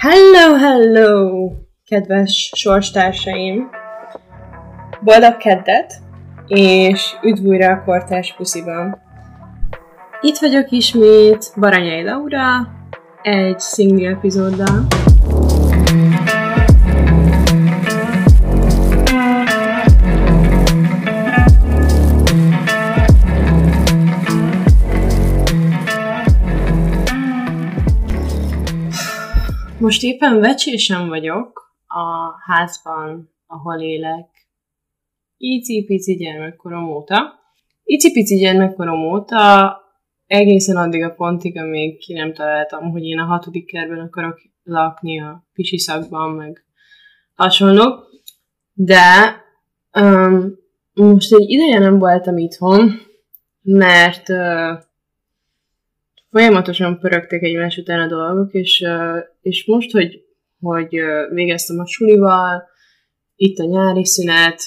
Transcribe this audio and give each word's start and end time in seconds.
Hello, 0.00 0.56
hello, 0.56 1.50
kedves 1.84 2.52
sorstársaim! 2.56 3.70
Boldog 5.00 5.36
keddet, 5.36 5.94
és 6.46 7.16
üdv 7.22 7.46
újra 7.46 7.72
a 7.72 7.82
Kortás 7.84 8.34
Pusziban. 8.36 8.98
Itt 10.20 10.36
vagyok 10.36 10.70
ismét 10.70 11.52
Baranyai 11.56 12.02
Laura, 12.02 12.68
egy 13.22 13.60
single 13.60 14.08
epizóddal. 14.08 14.86
Most 29.80 30.02
éppen 30.02 30.40
vecsésen 30.40 31.08
vagyok 31.08 31.76
a 31.86 32.34
házban, 32.52 33.34
ahol 33.46 33.80
élek. 33.80 34.26
Icipici 35.36 36.14
gyermekkorom 36.14 36.90
óta. 36.90 37.40
Icipici 37.84 38.36
gyermekkorom 38.36 39.04
óta 39.04 39.76
egészen 40.26 40.76
addig 40.76 41.02
a 41.02 41.14
pontig, 41.14 41.58
amíg 41.58 41.98
ki 41.98 42.12
nem 42.12 42.32
találtam, 42.32 42.90
hogy 42.90 43.02
én 43.02 43.18
a 43.18 43.24
hatodik 43.24 43.66
kerben 43.66 43.98
akarok 43.98 44.40
lakni 44.64 45.20
a 45.20 45.46
pisi 45.52 45.78
szakban, 45.78 46.30
meg 46.30 46.64
hasonlók. 47.34 48.06
De 48.72 49.36
um, 50.00 50.58
most 50.94 51.32
egy 51.32 51.50
ideje 51.50 51.78
nem 51.78 51.98
voltam 51.98 52.38
itthon, 52.38 53.00
mert 53.62 54.28
uh, 54.28 54.86
folyamatosan 56.30 56.98
pörögtek 56.98 57.42
egymás 57.42 57.76
után 57.76 58.00
a 58.00 58.06
dolgok, 58.06 58.52
és, 58.52 58.84
és 59.48 59.64
most, 59.66 59.90
hogy, 59.90 60.22
hogy 60.60 61.00
végeztem 61.32 61.78
a 61.78 61.86
sulival, 61.86 62.62
itt 63.36 63.58
a 63.58 63.64
nyári 63.64 64.04
szünet, 64.04 64.62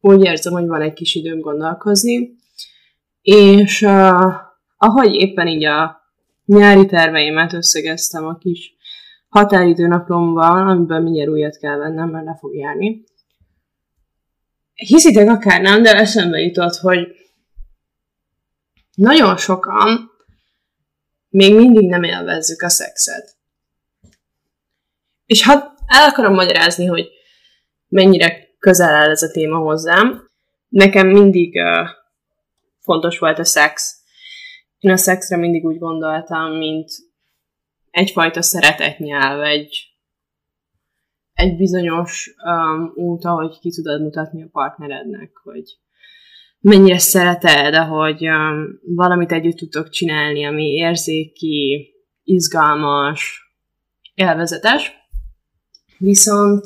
úgy 0.00 0.24
érzem, 0.24 0.52
hogy 0.52 0.66
van 0.66 0.80
egy 0.82 0.92
kis 0.92 1.14
időm 1.14 1.40
gondolkozni, 1.40 2.34
és 3.22 3.82
uh, 3.82 4.32
ahogy 4.76 5.14
éppen 5.14 5.46
így 5.46 5.64
a 5.64 6.02
nyári 6.44 6.86
terveimet 6.86 7.52
összegeztem 7.52 8.26
a 8.26 8.38
kis 8.38 8.74
határidőnaplomban, 9.28 10.68
amiből 10.68 11.00
mindjárt 11.00 11.30
újat 11.30 11.56
kell 11.56 11.76
vennem, 11.76 12.08
mert 12.08 12.24
le 12.24 12.36
fog 12.40 12.54
járni. 12.54 13.04
Hiszitek 14.74 15.28
akár 15.28 15.60
nem, 15.60 15.82
de 15.82 15.92
eszembe 15.92 16.38
jutott, 16.38 16.74
hogy 16.74 17.06
nagyon 18.94 19.36
sokan 19.36 20.13
még 21.34 21.54
mindig 21.54 21.88
nem 21.88 22.02
élvezzük 22.02 22.62
a 22.62 22.68
szexet. 22.68 23.36
És 25.26 25.44
ha 25.44 25.52
el 25.86 26.08
akarom 26.08 26.34
magyarázni, 26.34 26.86
hogy 26.86 27.10
mennyire 27.88 28.48
közel 28.58 28.94
áll 28.94 29.10
ez 29.10 29.22
a 29.22 29.30
téma 29.30 29.58
hozzám, 29.58 30.30
nekem 30.68 31.06
mindig 31.08 31.54
uh, 31.54 31.88
fontos 32.80 33.18
volt 33.18 33.38
a 33.38 33.44
szex. 33.44 33.96
Én 34.78 34.90
a 34.90 34.96
szexre 34.96 35.36
mindig 35.36 35.64
úgy 35.64 35.78
gondoltam, 35.78 36.52
mint 36.52 36.90
egyfajta 37.90 38.42
szeretetnyelv, 38.42 39.42
egy, 39.42 39.94
egy 41.32 41.56
bizonyos 41.56 42.34
um, 42.44 42.92
út, 42.94 43.24
ahogy 43.24 43.58
ki 43.58 43.70
tudod 43.70 44.02
mutatni 44.02 44.42
a 44.42 44.48
partnerednek, 44.52 45.30
hogy 45.42 45.78
mennyire 46.64 46.98
szereted, 46.98 47.74
ahogy 47.74 48.28
um, 48.28 48.80
valamit 48.94 49.32
együtt 49.32 49.56
tudtok 49.56 49.88
csinálni, 49.88 50.46
ami 50.46 50.64
érzéki, 50.64 51.88
izgalmas, 52.22 53.42
élvezetes. 54.14 54.92
Viszont 55.98 56.64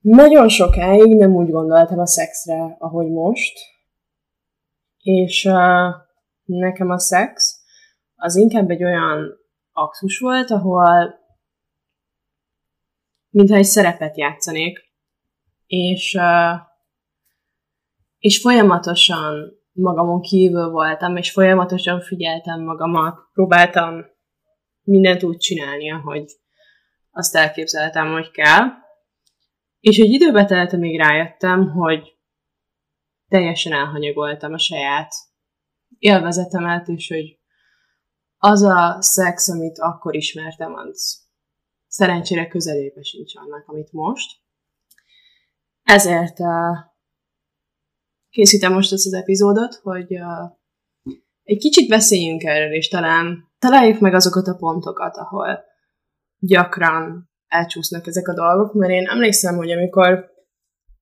nagyon 0.00 0.48
sokáig 0.48 1.16
nem 1.16 1.34
úgy 1.34 1.50
gondoltam 1.50 1.98
a 1.98 2.06
szexre, 2.06 2.76
ahogy 2.78 3.10
most, 3.10 3.58
és 5.02 5.44
uh, 5.44 5.94
nekem 6.44 6.90
a 6.90 6.98
szex 6.98 7.60
az 8.14 8.36
inkább 8.36 8.70
egy 8.70 8.84
olyan 8.84 9.32
aktus 9.72 10.18
volt, 10.18 10.50
ahol 10.50 11.14
mintha 13.30 13.56
egy 13.56 13.64
szerepet 13.64 14.16
játszanék, 14.16 14.78
és 15.66 16.14
uh, 16.14 16.72
és 18.24 18.40
folyamatosan 18.40 19.52
magamon 19.72 20.20
kívül 20.20 20.70
voltam, 20.70 21.16
és 21.16 21.30
folyamatosan 21.30 22.00
figyeltem 22.00 22.62
magamat, 22.62 23.18
próbáltam 23.32 24.04
mindent 24.82 25.22
úgy 25.22 25.36
csinálni, 25.36 25.92
ahogy 25.92 26.32
azt 27.10 27.34
elképzeltem, 27.36 28.12
hogy 28.12 28.30
kell. 28.30 28.66
És 29.80 29.98
egy 29.98 30.10
időbe 30.10 30.44
telt, 30.44 30.72
még 30.72 30.98
rájöttem, 30.98 31.70
hogy 31.70 32.18
teljesen 33.28 33.72
elhanyagoltam 33.72 34.52
a 34.52 34.58
saját 34.58 35.12
élvezetemet, 35.98 36.88
és 36.88 37.08
hogy 37.08 37.38
az 38.36 38.62
a 38.62 38.96
szex, 39.02 39.48
amit 39.48 39.78
akkor 39.78 40.14
ismertem, 40.14 40.74
az 40.74 41.28
szerencsére 41.86 42.46
közelébe 42.46 43.02
sincs 43.02 43.36
annak, 43.36 43.68
amit 43.68 43.92
most. 43.92 44.40
Ezért 45.82 46.40
uh, 46.40 46.92
készítem 48.34 48.72
most 48.72 48.92
ezt 48.92 49.06
az 49.06 49.12
epizódot, 49.12 49.74
hogy 49.74 50.14
uh, 50.20 50.50
egy 51.42 51.58
kicsit 51.58 51.88
beszéljünk 51.88 52.42
erről, 52.42 52.72
és 52.72 52.88
talán 52.88 53.52
találjuk 53.58 54.00
meg 54.00 54.14
azokat 54.14 54.46
a 54.46 54.56
pontokat, 54.56 55.16
ahol 55.16 55.64
gyakran 56.38 57.30
elcsúsznak 57.46 58.06
ezek 58.06 58.28
a 58.28 58.34
dolgok, 58.34 58.72
mert 58.72 58.92
én 58.92 59.08
emlékszem, 59.08 59.56
hogy 59.56 59.70
amikor 59.70 60.32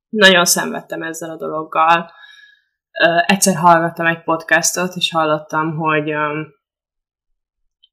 nagyon 0.08 0.44
szenvedtem 0.44 1.02
ezzel 1.02 1.30
a 1.30 1.36
dologgal, 1.36 2.10
uh, 3.06 3.32
egyszer 3.32 3.54
hallgattam 3.56 4.06
egy 4.06 4.22
podcastot, 4.22 4.94
és 4.94 5.10
hallottam, 5.10 5.76
hogy 5.76 6.14
um, 6.14 6.46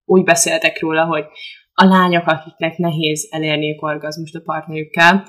úgy 0.06 0.24
beszéltek 0.24 0.82
róla, 0.82 1.06
hogy 1.06 1.26
a 1.74 1.86
lányok, 1.86 2.28
akiknek 2.28 2.78
nehéz 2.78 3.28
elérni 3.32 3.78
orgazmust 3.80 4.36
a 4.36 4.42
partnerükkel, 4.42 5.24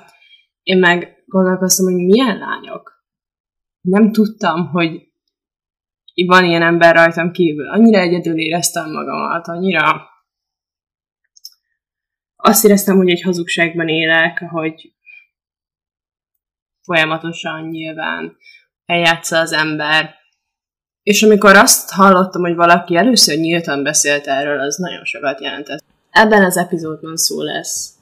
én 0.63 0.77
meg 0.77 1.23
gondolkoztam, 1.25 1.85
hogy 1.85 2.03
milyen 2.03 2.37
lányok? 2.37 3.00
Nem 3.81 4.11
tudtam, 4.11 4.67
hogy 4.67 5.09
van 6.25 6.45
ilyen 6.45 6.61
ember 6.61 6.95
rajtam 6.95 7.31
kívül. 7.31 7.69
Annyira 7.69 7.99
egyedül 7.99 8.39
éreztem 8.39 8.91
magamat, 8.91 9.47
annyira 9.47 10.09
azt 12.35 12.65
éreztem, 12.65 12.97
hogy 12.97 13.09
egy 13.09 13.21
hazugságban 13.21 13.87
élek, 13.87 14.43
hogy 14.49 14.93
folyamatosan 16.81 17.67
nyilván 17.67 18.37
eljátsza 18.85 19.39
az 19.39 19.51
ember. 19.51 20.15
És 21.03 21.23
amikor 21.23 21.55
azt 21.55 21.91
hallottam, 21.91 22.41
hogy 22.41 22.55
valaki 22.55 22.95
először 22.95 23.37
nyíltan 23.37 23.83
beszélt 23.83 24.27
erről, 24.27 24.59
az 24.59 24.77
nagyon 24.77 25.05
sokat 25.05 25.41
jelentett. 25.41 25.83
Ebben 26.09 26.43
az 26.43 26.57
epizódban 26.57 27.17
szó 27.17 27.41
lesz 27.41 27.99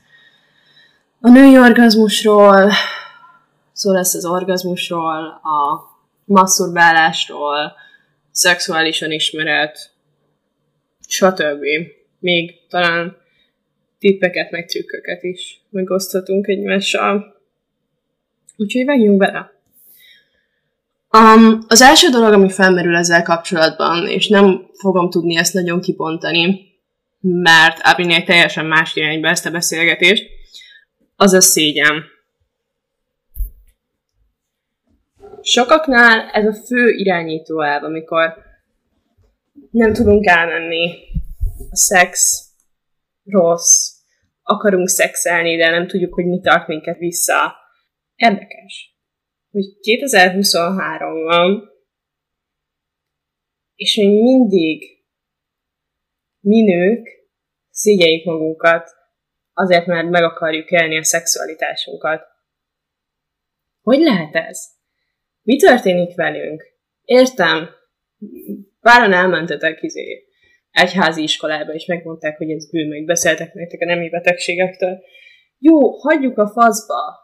a 1.22 1.30
női 1.30 1.60
orgazmusról, 1.60 2.72
szó 3.80 3.92
lesz 3.92 4.14
az 4.14 4.26
orgazmusról, 4.26 5.42
a 5.44 5.88
masturbálásról, 6.26 7.74
szexuális 8.32 9.02
önismeret, 9.02 9.92
stb. 11.08 11.64
Még 12.20 12.68
talán 12.70 13.18
tippeket, 14.00 14.52
meg 14.52 14.66
trükköket 14.66 15.24
is 15.24 15.62
megoszthatunk 15.70 16.48
egymással. 16.48 17.42
Úgyhogy 18.58 18.86
vágjunk 18.86 19.18
bele. 19.18 19.52
Um, 21.18 21.66
az 21.68 21.82
első 21.82 22.10
dolog, 22.10 22.34
ami 22.34 22.50
felmerül 22.50 22.96
ezzel 22.96 23.24
kapcsolatban, 23.24 24.08
és 24.08 24.28
nem 24.28 24.70
fogom 24.74 25.10
tudni 25.10 25.38
ezt 25.38 25.54
nagyon 25.54 25.82
kipontani, 25.82 26.74
mert 27.20 27.80
elvinni 27.80 28.24
teljesen 28.24 28.66
más 28.66 28.96
irányba 28.96 29.28
ezt 29.28 29.46
a 29.46 29.52
beszélgetést, 29.52 30.30
az 31.16 31.34
a 31.34 31.42
szégyen. 31.42 32.18
Sokaknál 35.42 36.30
ez 36.30 36.46
a 36.46 36.54
fő 36.54 36.90
irányító 36.90 37.62
elv, 37.62 37.84
amikor 37.84 38.34
nem 39.72 39.94
tudunk 39.94 40.26
elmenni, 40.26 40.92
a 41.70 41.76
szex 41.76 42.42
rossz, 43.24 43.98
akarunk 44.42 44.88
szexelni, 44.88 45.56
de 45.56 45.70
nem 45.70 45.88
tudjuk, 45.88 46.14
hogy 46.14 46.26
mi 46.26 46.40
tart 46.40 46.68
minket 46.68 46.98
vissza. 46.98 47.56
Érdekes, 48.16 48.98
hogy 49.52 49.80
2023 49.82 51.24
van, 51.24 51.70
és 53.76 53.96
még 53.96 54.22
mindig 54.22 54.84
mi 56.40 56.62
nők 56.62 57.08
szégyeljük 57.70 58.26
magunkat 58.26 58.90
azért, 59.54 59.86
mert 59.86 60.10
meg 60.10 60.24
akarjuk 60.24 60.72
élni 60.72 60.98
a 60.98 61.04
szexualitásunkat. 61.04 62.28
Hogy 63.82 64.00
lehet 64.00 64.36
ez? 64.36 64.79
Mi 65.50 65.58
történik 65.58 66.16
velünk? 66.16 66.64
Értem, 67.04 67.70
páran 68.80 69.14
elmentetek 69.14 69.82
izé, 69.82 70.28
egyházi 70.72 71.22
iskolába, 71.22 71.74
és 71.74 71.86
megmondták, 71.86 72.38
hogy 72.38 72.50
ez 72.50 72.70
bő, 72.72 72.88
meg 72.88 73.06
beszéltek 73.06 73.54
nektek 73.54 73.82
a 73.82 73.86
nemi 73.86 74.10
betegségektől. 74.10 75.00
Jó, 75.58 75.90
hagyjuk 75.90 76.38
a 76.38 76.48
faszba, 76.48 77.18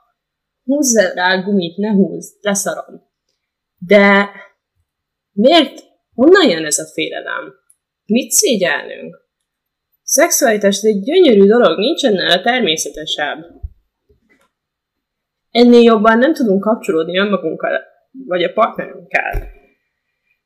húzz 0.63 1.13
rá 1.13 1.41
gumit, 1.41 1.77
ne 1.77 1.89
húzz, 1.89 2.27
leszarom. 2.41 3.01
De 3.77 4.29
miért? 5.31 5.83
Honnan 6.13 6.49
jön 6.49 6.65
ez 6.65 6.79
a 6.79 6.85
félelem? 6.93 7.53
Mit 8.05 8.31
szégyelnünk? 8.31 9.17
Szexualitás 10.03 10.81
egy 10.81 10.99
gyönyörű 10.99 11.47
dolog, 11.47 11.77
nincs 11.77 12.05
ennél 12.05 12.29
a 12.29 12.41
természetesebb. 12.41 13.45
Ennél 15.51 15.81
jobban 15.81 16.17
nem 16.17 16.33
tudunk 16.33 16.61
kapcsolódni 16.61 17.17
önmagunkkal, 17.17 17.93
vagy 18.25 18.43
a 18.43 18.53
partnerünkkel. 18.53 19.51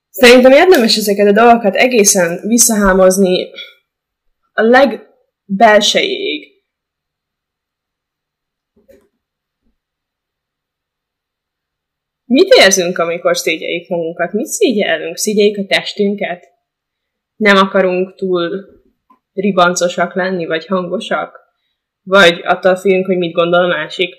Szerintem 0.09 0.51
érdemes 0.51 0.97
ezeket 0.97 1.27
a 1.27 1.31
dolgokat 1.31 1.75
egészen 1.75 2.47
visszahámozni 2.47 3.49
a 4.53 4.61
legbelsejéig. 4.61 6.47
Mit 12.25 12.53
érzünk, 12.53 12.97
amikor 12.97 13.37
szégyeljük 13.37 13.87
magunkat? 13.87 14.33
Mit 14.33 14.45
szégyeljünk? 14.45 15.17
Szégyeljük 15.17 15.57
a 15.57 15.65
testünket? 15.65 16.47
Nem 17.35 17.57
akarunk 17.57 18.15
túl 18.15 18.65
ribancosak 19.33 20.15
lenni, 20.15 20.45
vagy 20.45 20.65
hangosak? 20.65 21.39
Vagy 22.03 22.41
attól 22.43 22.75
félünk, 22.75 23.05
hogy 23.05 23.17
mit 23.17 23.33
gondol 23.33 23.63
a 23.63 23.67
másik? 23.67 24.15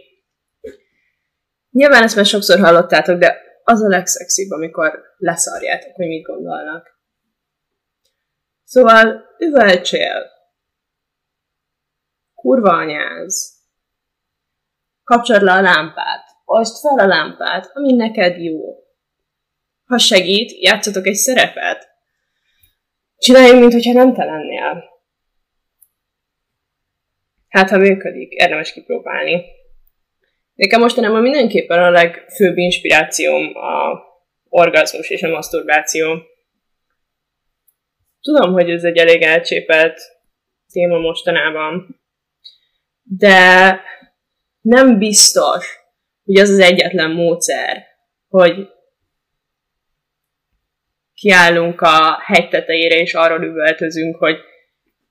Nyilván 1.71 2.03
ezt 2.03 2.17
már 2.17 2.27
sokszor 2.27 2.59
hallottátok, 2.59 3.19
de 3.19 3.41
az 3.65 3.83
a 3.83 3.89
legszexibb, 3.89 4.51
amikor 4.51 5.01
leszarjátok, 5.17 5.95
hogy 5.95 6.07
mit 6.07 6.27
gondolnak. 6.27 6.99
Szóval 8.65 9.25
üvöltsél, 9.39 10.31
kurva 12.35 12.73
anyáz, 12.73 13.59
kapcsolod 15.05 15.43
le 15.43 15.53
a 15.53 15.61
lámpát, 15.61 16.25
oszd 16.45 16.81
fel 16.81 16.99
a 16.99 17.07
lámpát, 17.07 17.71
ami 17.73 17.93
neked 17.93 18.43
jó. 18.43 18.85
Ha 19.85 19.99
segít, 19.99 20.63
játszatok 20.63 21.07
egy 21.07 21.15
szerepet. 21.15 21.89
Csináljunk, 23.17 23.61
mintha 23.61 23.93
nem 23.93 24.15
te 24.15 24.25
lennél. 24.25 24.85
Hát, 27.49 27.71
ha 27.71 27.77
működik, 27.77 28.33
érdemes 28.33 28.73
kipróbálni. 28.73 29.45
Nekem 30.61 30.81
mostanában 30.81 31.23
mindenképpen 31.23 31.83
a 31.83 31.91
legfőbb 31.91 32.57
inspirációm 32.57 33.57
a 33.57 34.03
orgazmus 34.49 35.11
és 35.11 35.23
a 35.23 35.29
maszturbáció. 35.29 36.23
Tudom, 38.21 38.53
hogy 38.53 38.71
ez 38.71 38.85
egy 38.85 38.97
elég 38.97 39.23
elcsépelt 39.23 40.01
téma 40.73 40.99
mostanában, 40.99 42.01
de 43.03 43.81
nem 44.61 44.99
biztos, 44.99 45.79
hogy 46.25 46.37
az 46.37 46.49
az 46.49 46.59
egyetlen 46.59 47.11
módszer, 47.11 47.87
hogy 48.29 48.69
kiállunk 51.15 51.81
a 51.81 52.19
hegy 52.25 52.49
tetejére, 52.49 52.95
és 52.95 53.15
arról 53.15 53.45
üvöltözünk, 53.45 54.17
hogy 54.17 54.37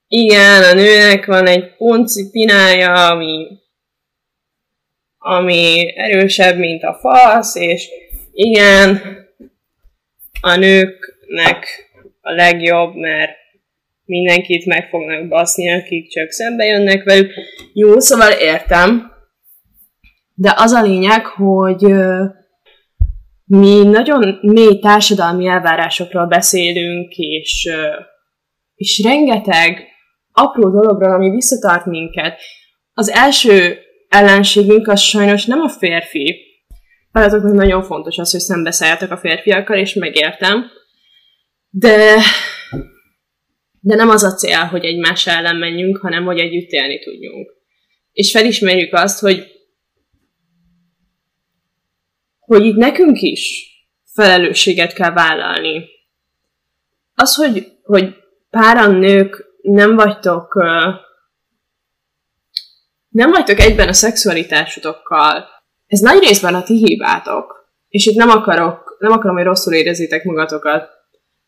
igen, 0.06 0.62
a 0.62 0.72
nőnek 0.72 1.26
van 1.26 1.46
egy 1.46 1.76
ponci 1.76 2.30
pinája, 2.30 3.08
ami 3.08 3.60
ami 5.22 5.92
erősebb, 5.96 6.56
mint 6.56 6.82
a 6.82 6.98
fasz, 7.00 7.54
és 7.54 7.88
igen, 8.32 9.00
a 10.40 10.56
nőknek 10.56 11.66
a 12.20 12.32
legjobb, 12.32 12.94
mert 12.94 13.32
mindenkit 14.04 14.66
meg 14.66 14.88
fognak 14.88 15.28
baszni, 15.28 15.72
akik 15.72 16.08
csak 16.08 16.30
szembe 16.30 16.64
jönnek 16.64 17.04
velük. 17.04 17.32
Jó, 17.72 17.98
szóval 17.98 18.30
értem. 18.30 19.12
De 20.34 20.54
az 20.56 20.72
a 20.72 20.82
lényeg, 20.82 21.26
hogy 21.26 21.94
mi 23.44 23.82
nagyon 23.82 24.38
mély 24.42 24.78
társadalmi 24.78 25.46
elvárásokról 25.46 26.26
beszélünk, 26.26 27.12
és, 27.16 27.68
és 28.74 29.02
rengeteg 29.04 29.86
apró 30.32 30.70
dologról, 30.70 31.12
ami 31.12 31.30
visszatart 31.30 31.86
minket. 31.86 32.40
Az 32.94 33.10
első 33.10 33.78
ellenségünk 34.10 34.88
az 34.88 35.00
sajnos 35.00 35.44
nem 35.44 35.60
a 35.60 35.68
férfi. 35.68 36.48
Feletoknak 37.12 37.52
nagyon 37.52 37.82
fontos 37.82 38.18
az, 38.18 38.30
hogy 38.30 38.40
szembeszálljatok 38.40 39.10
a 39.10 39.16
férfiakkal, 39.16 39.78
és 39.78 39.94
megértem. 39.94 40.70
De, 41.70 42.16
de 43.80 43.94
nem 43.94 44.08
az 44.08 44.24
a 44.24 44.34
cél, 44.34 44.64
hogy 44.64 44.84
egymás 44.84 45.26
ellen 45.26 45.56
menjünk, 45.56 45.96
hanem 45.96 46.24
hogy 46.24 46.38
együtt 46.38 46.70
élni 46.70 46.98
tudjunk. 46.98 47.52
És 48.12 48.30
felismerjük 48.30 48.92
azt, 48.92 49.20
hogy 49.20 49.44
hogy 52.38 52.64
itt 52.64 52.76
nekünk 52.76 53.20
is 53.20 53.70
felelősséget 54.14 54.92
kell 54.92 55.12
vállalni. 55.12 55.88
Az, 57.14 57.34
hogy, 57.34 57.66
hogy 57.82 58.14
páran 58.50 58.94
nők 58.94 59.44
nem 59.62 59.94
vagytok 59.94 60.64
nem 63.10 63.30
vagytok 63.30 63.60
egyben 63.60 63.88
a 63.88 63.92
szexualitásotokkal. 63.92 65.48
Ez 65.86 66.00
nagy 66.00 66.22
részben 66.22 66.54
a 66.54 66.62
ti 66.62 66.76
hibátok. 66.76 67.58
És 67.88 68.06
itt 68.06 68.16
nem 68.16 68.30
akarok, 68.30 68.96
nem 68.98 69.12
akarom, 69.12 69.36
hogy 69.36 69.44
rosszul 69.44 69.72
érezzétek 69.72 70.24
magatokat, 70.24 70.88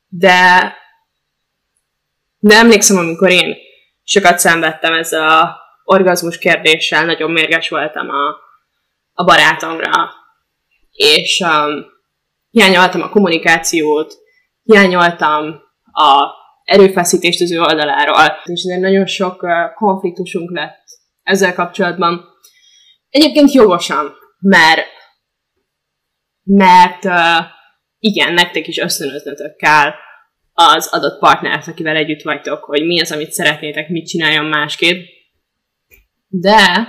de, 0.09 0.73
de 2.38 2.55
emlékszem, 2.55 2.97
amikor 2.97 3.31
én 3.31 3.56
sokat 4.05 4.38
szenvedtem 4.38 4.93
ezzel 4.93 5.29
a 5.29 5.56
orgazmus 5.85 6.38
kérdéssel, 6.38 7.05
nagyon 7.05 7.31
mérges 7.31 7.69
voltam 7.69 8.09
a, 8.09 8.37
a 9.12 9.25
barátomra, 9.25 10.11
és 10.93 11.41
um, 11.41 11.85
hiányoltam 12.50 13.03
a 13.03 13.09
kommunikációt, 13.09 14.14
hiányoltam 14.62 15.62
a 15.93 16.29
erőfeszítést 16.64 17.41
az 17.41 17.53
ő 17.53 17.61
oldaláról, 17.61 18.41
és 18.44 18.64
nagyon 18.81 19.06
sok 19.06 19.43
uh, 19.43 19.50
konfliktusunk 19.75 20.50
lett 20.50 20.81
ezzel 21.23 21.55
kapcsolatban. 21.55 22.25
Egyébként 23.09 23.53
jogosan, 23.53 24.13
mert, 24.39 24.87
mert 26.43 27.05
uh, 27.05 27.47
igen, 27.99 28.33
nektek 28.33 28.67
is 28.67 28.79
ösztönöznötök 28.79 29.57
kell 29.57 29.93
az 30.53 30.87
adott 30.87 31.19
partnert, 31.19 31.69
akivel 31.69 31.97
együtt 31.97 32.23
vagytok, 32.23 32.65
hogy 32.65 32.87
mi 32.87 33.01
az, 33.01 33.13
amit 33.13 33.33
szeretnétek, 33.33 33.89
mit 33.89 34.07
csináljon 34.07 34.45
másképp. 34.45 35.07
De 36.29 36.88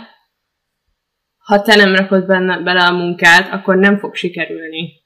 ha 1.38 1.62
te 1.62 1.76
nem 1.76 1.96
rakod 1.96 2.26
benne, 2.26 2.60
bele 2.60 2.84
a 2.84 2.92
munkát, 2.92 3.54
akkor 3.54 3.76
nem 3.76 3.98
fog 3.98 4.16
sikerülni. 4.16 5.02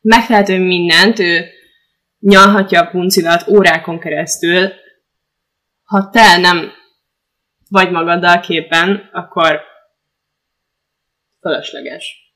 Megtehet 0.00 0.48
ő 0.48 0.58
mindent, 0.58 1.18
ő 1.18 1.46
nyalhatja 2.18 2.80
a 2.80 2.90
puncilat 2.90 3.48
órákon 3.48 3.98
keresztül, 3.98 4.72
ha 5.82 6.10
te 6.10 6.36
nem 6.36 6.72
vagy 7.68 7.90
magaddal 7.90 8.40
képen, 8.40 9.10
akkor 9.12 9.60
fölösleges. 11.40 12.32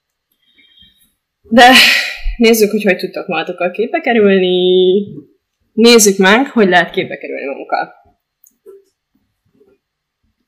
De 1.43 1.73
nézzük, 2.37 2.71
hogy 2.71 2.83
hogy 2.83 2.97
tudtok 2.97 3.27
magatokkal 3.27 3.71
képbe 3.71 4.01
kerülni. 4.01 5.05
Nézzük 5.73 6.17
meg, 6.17 6.51
hogy 6.51 6.69
lehet 6.69 6.91
képbe 6.91 7.17
kerülni 7.17 7.45
magunkkal. 7.45 7.95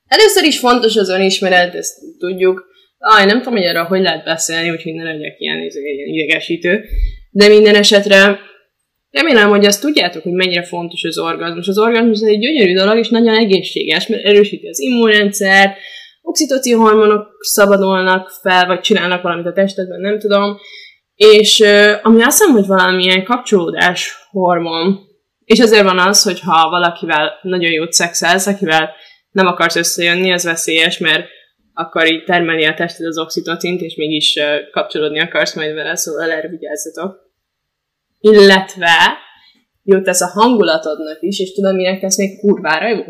Először 0.07 0.43
is 0.43 0.59
fontos 0.59 0.95
az 0.95 1.09
önismeret, 1.09 1.75
ezt 1.75 1.99
tudjuk. 2.17 2.69
Aj, 2.97 3.25
nem 3.25 3.37
tudom, 3.37 3.53
hogy 3.53 3.63
erről 3.63 3.83
hogy 3.83 4.01
lehet 4.01 4.23
beszélni, 4.23 4.69
úgyhogy 4.69 4.93
ne 4.93 5.03
legyek 5.03 5.39
ilyen, 5.39 5.57
ilyen 5.57 6.07
idegesítő. 6.07 6.85
De 7.29 7.47
minden 7.47 7.75
esetre 7.75 8.39
Remélem, 9.11 9.49
hogy 9.49 9.65
azt 9.65 9.81
tudjátok, 9.81 10.23
hogy 10.23 10.31
mennyire 10.31 10.63
fontos 10.63 11.03
az 11.03 11.17
orgazmus. 11.17 11.67
Az 11.67 11.79
orgazmus 11.79 12.21
egy 12.21 12.39
gyönyörű 12.39 12.73
dolog, 12.73 12.97
és 12.97 13.09
nagyon 13.09 13.35
egészséges, 13.35 14.07
mert 14.07 14.25
erősíti 14.25 14.67
az 14.67 14.79
immunrendszer, 14.79 15.75
oxitocin 16.21 16.77
hormonok 16.77 17.37
szabadulnak 17.39 18.29
fel, 18.41 18.67
vagy 18.67 18.79
csinálnak 18.79 19.21
valamit 19.21 19.45
a 19.45 19.53
testedben, 19.53 19.99
nem 19.99 20.19
tudom. 20.19 20.57
És 21.15 21.63
ami 22.01 22.21
azt 22.21 22.37
hiszem, 22.37 22.53
hogy 22.53 22.65
valamilyen 22.65 23.23
kapcsolódás 23.23 24.27
hormon, 24.29 24.99
és 25.45 25.59
azért 25.59 25.83
van 25.83 25.99
az, 25.99 26.23
hogy 26.23 26.39
ha 26.39 26.69
valakivel 26.69 27.39
nagyon 27.41 27.71
jót 27.71 27.91
szexelsz, 27.91 28.47
akivel 28.47 28.89
nem 29.31 29.47
akarsz 29.47 29.75
összejönni, 29.75 30.31
az 30.31 30.43
veszélyes, 30.43 30.97
mert 30.97 31.27
akkor 31.73 32.11
így 32.11 32.23
termeli 32.23 32.65
a 32.65 32.73
tested 32.73 33.05
az 33.05 33.19
oxitocint, 33.19 33.81
és 33.81 33.95
mégis 33.95 34.39
kapcsolódni 34.71 35.19
akarsz 35.19 35.55
majd 35.55 35.73
vele, 35.73 35.95
szóval 35.95 36.31
erre 36.31 36.47
vigyázzatok 36.47 37.30
illetve 38.21 39.17
jót 39.83 40.03
tesz 40.03 40.21
a 40.21 40.27
hangulatodnak 40.27 41.17
is, 41.21 41.39
és 41.39 41.53
tudom, 41.53 41.75
minek 41.75 42.01
ez 42.01 42.15
még 42.15 42.39
kurvára 42.39 42.87
jó? 42.87 43.03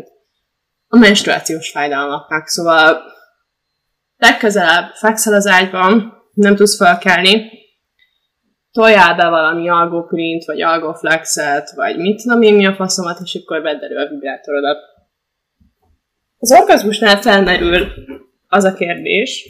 A 0.88 0.98
menstruációs 0.98 1.70
fájdalmaknak. 1.70 2.46
Szóval 2.46 3.02
legközelebb 4.16 4.94
fekszel 4.94 5.34
az 5.34 5.46
ágyban, 5.46 6.12
nem 6.34 6.56
tudsz 6.56 6.76
felkelni, 6.76 7.50
toljál 8.72 9.14
be 9.14 9.28
valami 9.28 9.68
algoprint, 9.68 10.44
vagy 10.44 10.62
algoflexet, 10.62 11.70
vagy 11.74 11.96
mit 11.96 12.22
tudom 12.22 12.42
én 12.42 12.54
mi 12.54 12.66
a 12.66 12.74
faszomat, 12.74 13.18
és 13.24 13.34
akkor 13.34 13.62
vedd 13.62 13.84
elő 13.84 13.96
a 13.96 14.08
vibrátorodat. 14.08 14.78
Az 16.38 16.52
orgazmusnál 16.52 17.20
felmerül 17.20 17.86
az 18.48 18.64
a 18.64 18.74
kérdés, 18.74 19.48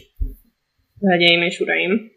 hölgyeim 1.01 1.43
és 1.43 1.61
uraim, 1.61 2.12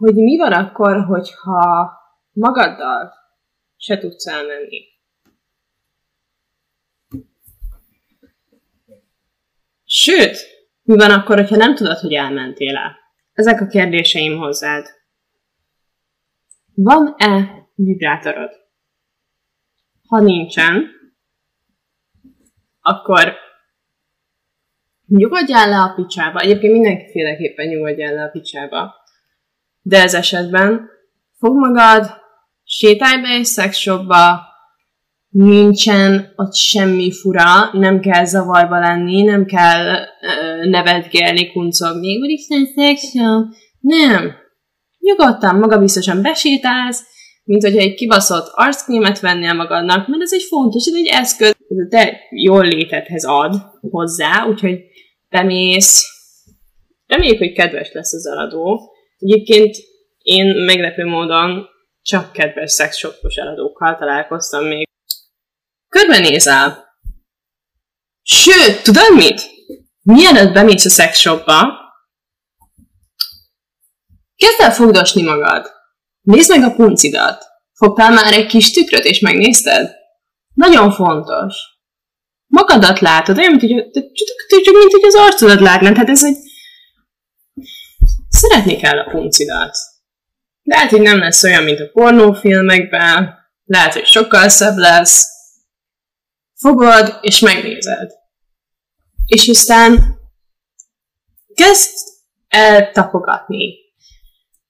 hogy 0.00 0.14
mi 0.14 0.36
van 0.36 0.52
akkor, 0.52 1.04
hogyha 1.04 1.92
magaddal 2.32 3.12
se 3.76 3.98
tudsz 3.98 4.26
elmenni. 4.26 4.84
Sőt, 9.84 10.36
mi 10.82 10.96
van 10.96 11.10
akkor, 11.10 11.36
hogyha 11.36 11.56
nem 11.56 11.74
tudod, 11.74 11.98
hogy 11.98 12.12
elmentél 12.12 12.76
el? 12.76 12.96
Ezek 13.32 13.60
a 13.60 13.66
kérdéseim 13.66 14.38
hozzád. 14.38 14.86
Van-e 16.74 17.68
vibrátorod? 17.74 18.50
Ha 20.08 20.20
nincsen, 20.20 20.90
akkor 22.80 23.34
nyugodjál 25.06 25.68
le 25.68 25.76
a 25.76 25.94
picsába. 25.94 26.40
Egyébként 26.40 26.72
mindenkiféleképpen 26.72 27.66
nyugodjál 27.66 28.14
le 28.14 28.22
a 28.22 28.28
picsába. 28.28 28.99
De 29.82 30.02
ez 30.02 30.14
esetben 30.14 30.88
fog 31.38 31.56
magad, 31.56 32.06
sétálj 32.64 33.20
be 33.20 33.28
egy 33.28 33.44
szexshopba, 33.44 34.48
nincsen 35.28 36.32
ott 36.36 36.54
semmi 36.54 37.12
fura, 37.12 37.70
nem 37.72 38.00
kell 38.00 38.24
zavarba 38.24 38.78
lenni, 38.78 39.22
nem 39.22 39.44
kell 39.44 39.94
uh, 39.94 40.70
nevetgélni, 40.70 41.52
kuncogni, 41.52 42.18
úristen, 42.18 42.66
szexshop. 42.76 43.46
Nem. 43.80 44.34
Nyugodtan, 44.98 45.56
magabiztosan 45.56 46.22
besétálsz, 46.22 47.04
mint 47.44 47.62
hogyha 47.62 47.80
egy 47.80 47.94
kibaszott 47.94 48.50
arckrémet 48.54 49.20
vennél 49.20 49.54
magadnak, 49.54 50.08
mert 50.08 50.22
ez 50.22 50.32
egy 50.32 50.42
fontos, 50.48 50.86
ez 50.86 50.94
egy 50.94 51.06
eszköz, 51.06 51.56
ez 51.68 51.78
a 51.86 51.88
te 51.88 52.20
jól 52.30 52.64
létedhez 52.64 53.24
ad 53.24 53.54
hozzá, 53.80 54.46
úgyhogy 54.46 54.78
bemész. 55.28 56.04
Reméljük, 57.06 57.38
hogy 57.38 57.52
kedves 57.52 57.92
lesz 57.92 58.12
az 58.12 58.26
eladó. 58.26 58.89
Egyébként 59.20 59.76
én 60.18 60.46
meglepő 60.46 61.04
módon 61.04 61.68
csak 62.02 62.32
kedves 62.32 62.72
szexshopos 62.72 63.34
eladókkal 63.34 63.96
találkoztam 63.96 64.64
még. 64.64 64.88
Körbenézel. 65.88 66.88
Sőt, 68.22 68.82
tudod 68.82 69.14
mit? 69.14 69.40
Mielőtt 70.02 70.52
bemész 70.52 70.84
a 70.84 70.90
szexshopba, 70.90 71.78
kezd 74.36 74.60
el 74.60 74.72
fogdosni 74.72 75.22
magad. 75.22 75.70
Nézd 76.20 76.50
meg 76.50 76.62
a 76.62 76.74
puncidat. 76.74 77.44
Fogtál 77.72 78.12
már 78.12 78.32
egy 78.32 78.46
kis 78.46 78.70
tükröt 78.70 79.04
és 79.04 79.18
megnézted? 79.18 79.90
Nagyon 80.54 80.92
fontos. 80.92 81.54
Magadat 82.46 83.00
látod, 83.00 83.38
olyan, 83.38 83.50
mint 83.50 83.62
hogy, 83.62 83.90
csak 84.64 84.74
mint 84.74 84.92
hogy 84.92 85.04
az 85.04 85.14
arcodat 85.14 85.60
látnád. 85.60 85.96
Hát 85.96 86.08
ez 86.08 86.24
egy... 86.24 86.36
Szeretni 88.40 88.76
kell 88.76 88.98
a 88.98 89.10
puncidat. 89.10 89.76
Lehet, 90.62 90.90
hogy 90.90 91.00
nem 91.00 91.18
lesz 91.18 91.42
olyan, 91.42 91.62
mint 91.62 91.80
a 91.80 91.90
pornófilmekben, 91.92 93.34
lehet, 93.64 93.92
hogy 93.92 94.04
sokkal 94.04 94.48
szebb 94.48 94.76
lesz. 94.76 95.26
Fogod, 96.54 97.18
és 97.20 97.40
megnézed. 97.40 98.10
És 99.26 99.48
aztán 99.48 100.18
kezd 101.54 101.96
el 102.48 102.90
tapogatni. 102.90 103.74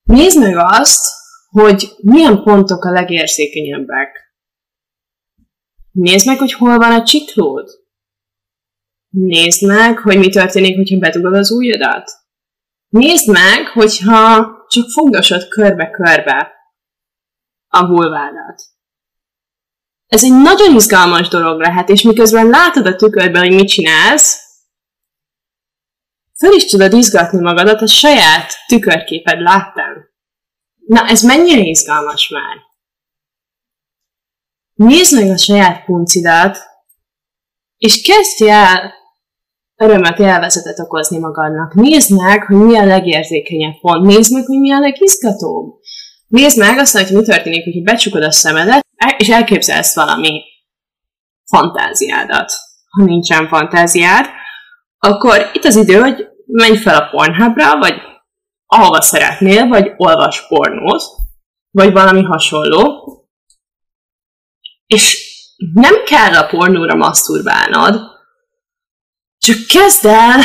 Nézd 0.03 0.39
meg 0.39 0.57
azt, 0.57 1.07
hogy 1.49 1.93
milyen 1.97 2.43
pontok 2.43 2.85
a 2.85 2.91
legérzékenyebbek. 2.91 4.35
Nézd 5.93 6.27
meg, 6.27 6.39
hogy 6.39 6.53
hol 6.53 6.79
van 6.79 6.93
a 6.93 7.05
csiklód. 7.05 7.69
Nézd 9.09 9.67
meg, 9.67 9.99
hogy 9.99 10.19
mi 10.19 10.29
történik, 10.29 10.77
hogyha 10.77 10.99
bedugod 10.99 11.35
az 11.35 11.50
ujjadat. 11.50 12.20
Nézd 12.90 13.28
meg, 13.30 13.66
hogyha 13.66 14.49
csak 14.68 14.90
fogdosod 14.90 15.49
körbe-körbe 15.49 16.52
a 17.68 17.87
vulvádat. 17.87 18.62
Ez 20.06 20.25
egy 20.25 20.32
nagyon 20.32 20.75
izgalmas 20.75 21.28
dolog 21.28 21.61
lehet, 21.61 21.88
és 21.88 22.02
miközben 22.02 22.47
látod 22.47 22.87
a 22.87 22.97
tükörben, 22.97 23.42
hogy 23.42 23.54
mit 23.54 23.68
csinálsz, 23.68 24.50
föl 26.38 26.54
is 26.54 26.64
tudod 26.64 26.92
izgatni 26.92 27.40
magadat 27.40 27.80
a 27.80 27.87
saját 27.87 28.52
tükörképed 28.66 29.40
láttán. 29.40 30.09
Na, 30.87 31.06
ez 31.06 31.23
mennyire 31.23 31.61
izgalmas 31.61 32.28
már? 32.28 32.56
Nézd 34.75 35.20
meg 35.20 35.30
a 35.30 35.38
saját 35.38 35.85
puncidat, 35.85 36.59
és 37.76 38.02
kezdj 38.02 38.49
el 38.49 39.00
örömet, 39.81 40.19
élvezetet 40.19 40.79
okozni 40.79 41.19
magadnak. 41.19 41.75
Nézd 41.75 42.17
meg, 42.23 42.45
hogy 42.45 42.57
mi 42.57 42.79
a 42.79 42.85
legérzékenyebb 42.85 43.81
pont. 43.81 44.07
Nézd 44.07 44.33
meg, 44.33 44.45
hogy 44.47 44.59
mi 44.59 44.73
a 44.73 44.79
legizgatóbb. 44.79 45.79
Nézd 46.27 46.59
meg 46.59 46.79
azt, 46.79 46.97
hogy 46.97 47.17
mi 47.17 47.23
történik, 47.23 47.65
hogy 47.65 47.83
becsukod 47.83 48.23
a 48.23 48.33
szemedet, 48.33 48.87
és 49.17 49.29
elképzelsz 49.29 49.95
valami 49.95 50.43
fantáziádat. 51.45 52.53
Ha 52.91 53.05
nincsen 53.05 53.49
fantáziád, 53.49 54.27
akkor 54.99 55.51
itt 55.53 55.65
az 55.65 55.77
idő, 55.77 56.01
hogy 56.01 56.27
menj 56.47 56.77
fel 56.77 56.97
a 56.97 57.09
Pornhubra, 57.11 57.79
vagy 57.79 57.95
ahova 58.67 59.01
szeretnél, 59.01 59.69
vagy 59.69 59.93
olvas 59.97 60.47
pornót, 60.49 61.03
vagy 61.71 61.93
valami 61.93 62.23
hasonló, 62.23 63.05
és 64.87 65.29
nem 65.75 65.95
kell 66.05 66.35
a 66.35 66.47
pornóra 66.47 66.95
maszturbálnod, 66.95 68.10
csak 69.50 69.66
kezd 69.66 70.04
el, 70.04 70.40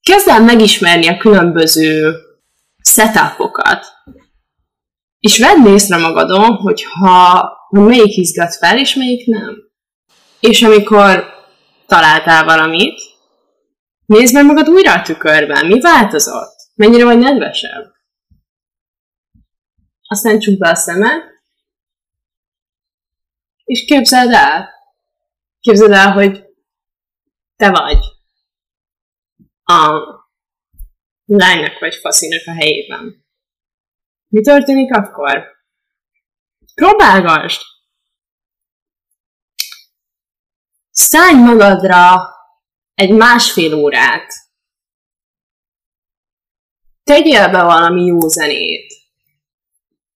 kezd 0.00 0.28
el 0.28 0.42
megismerni 0.42 1.08
a 1.08 1.16
különböző 1.16 2.16
setupokat, 2.82 3.86
és 5.18 5.38
vedd 5.38 5.66
észre 5.66 5.96
magadon, 5.96 6.56
hogy 6.56 6.82
ha 6.82 7.48
hogy 7.68 7.80
melyik 7.80 8.16
izgat 8.16 8.56
fel, 8.56 8.78
és 8.78 8.94
melyik 8.94 9.26
nem. 9.26 9.56
És 10.40 10.62
amikor 10.62 11.24
találtál 11.86 12.44
valamit, 12.44 13.00
nézd 14.06 14.34
meg 14.34 14.44
magad 14.44 14.68
újra 14.68 14.92
a 14.92 15.02
tükörben, 15.02 15.66
mi 15.66 15.80
változott? 15.80 16.54
Mennyire 16.74 17.04
vagy 17.04 17.18
nedvesebb? 17.18 17.92
Aztán 20.02 20.38
csukd 20.38 20.58
be 20.58 20.68
a 20.68 20.74
szemed, 20.74 21.22
és 23.64 23.84
képzeld 23.84 24.32
el, 24.32 24.68
képzeld 25.60 25.90
el, 25.92 26.12
hogy 26.12 26.49
te 27.60 27.70
vagy 27.70 27.98
a 29.62 30.00
lánynak 31.24 31.78
vagy 31.78 31.94
faszinak 31.94 32.46
a 32.46 32.52
helyében. 32.52 33.26
Mi 34.28 34.40
történik 34.40 34.94
akkor? 34.94 35.46
Próbálgasd! 36.74 37.60
Szállj 40.90 41.34
magadra 41.34 42.28
egy 42.94 43.10
másfél 43.10 43.74
órát. 43.74 44.32
Tegyél 47.02 47.50
be 47.50 47.62
valami 47.62 48.04
jó 48.04 48.28
zenét. 48.28 48.92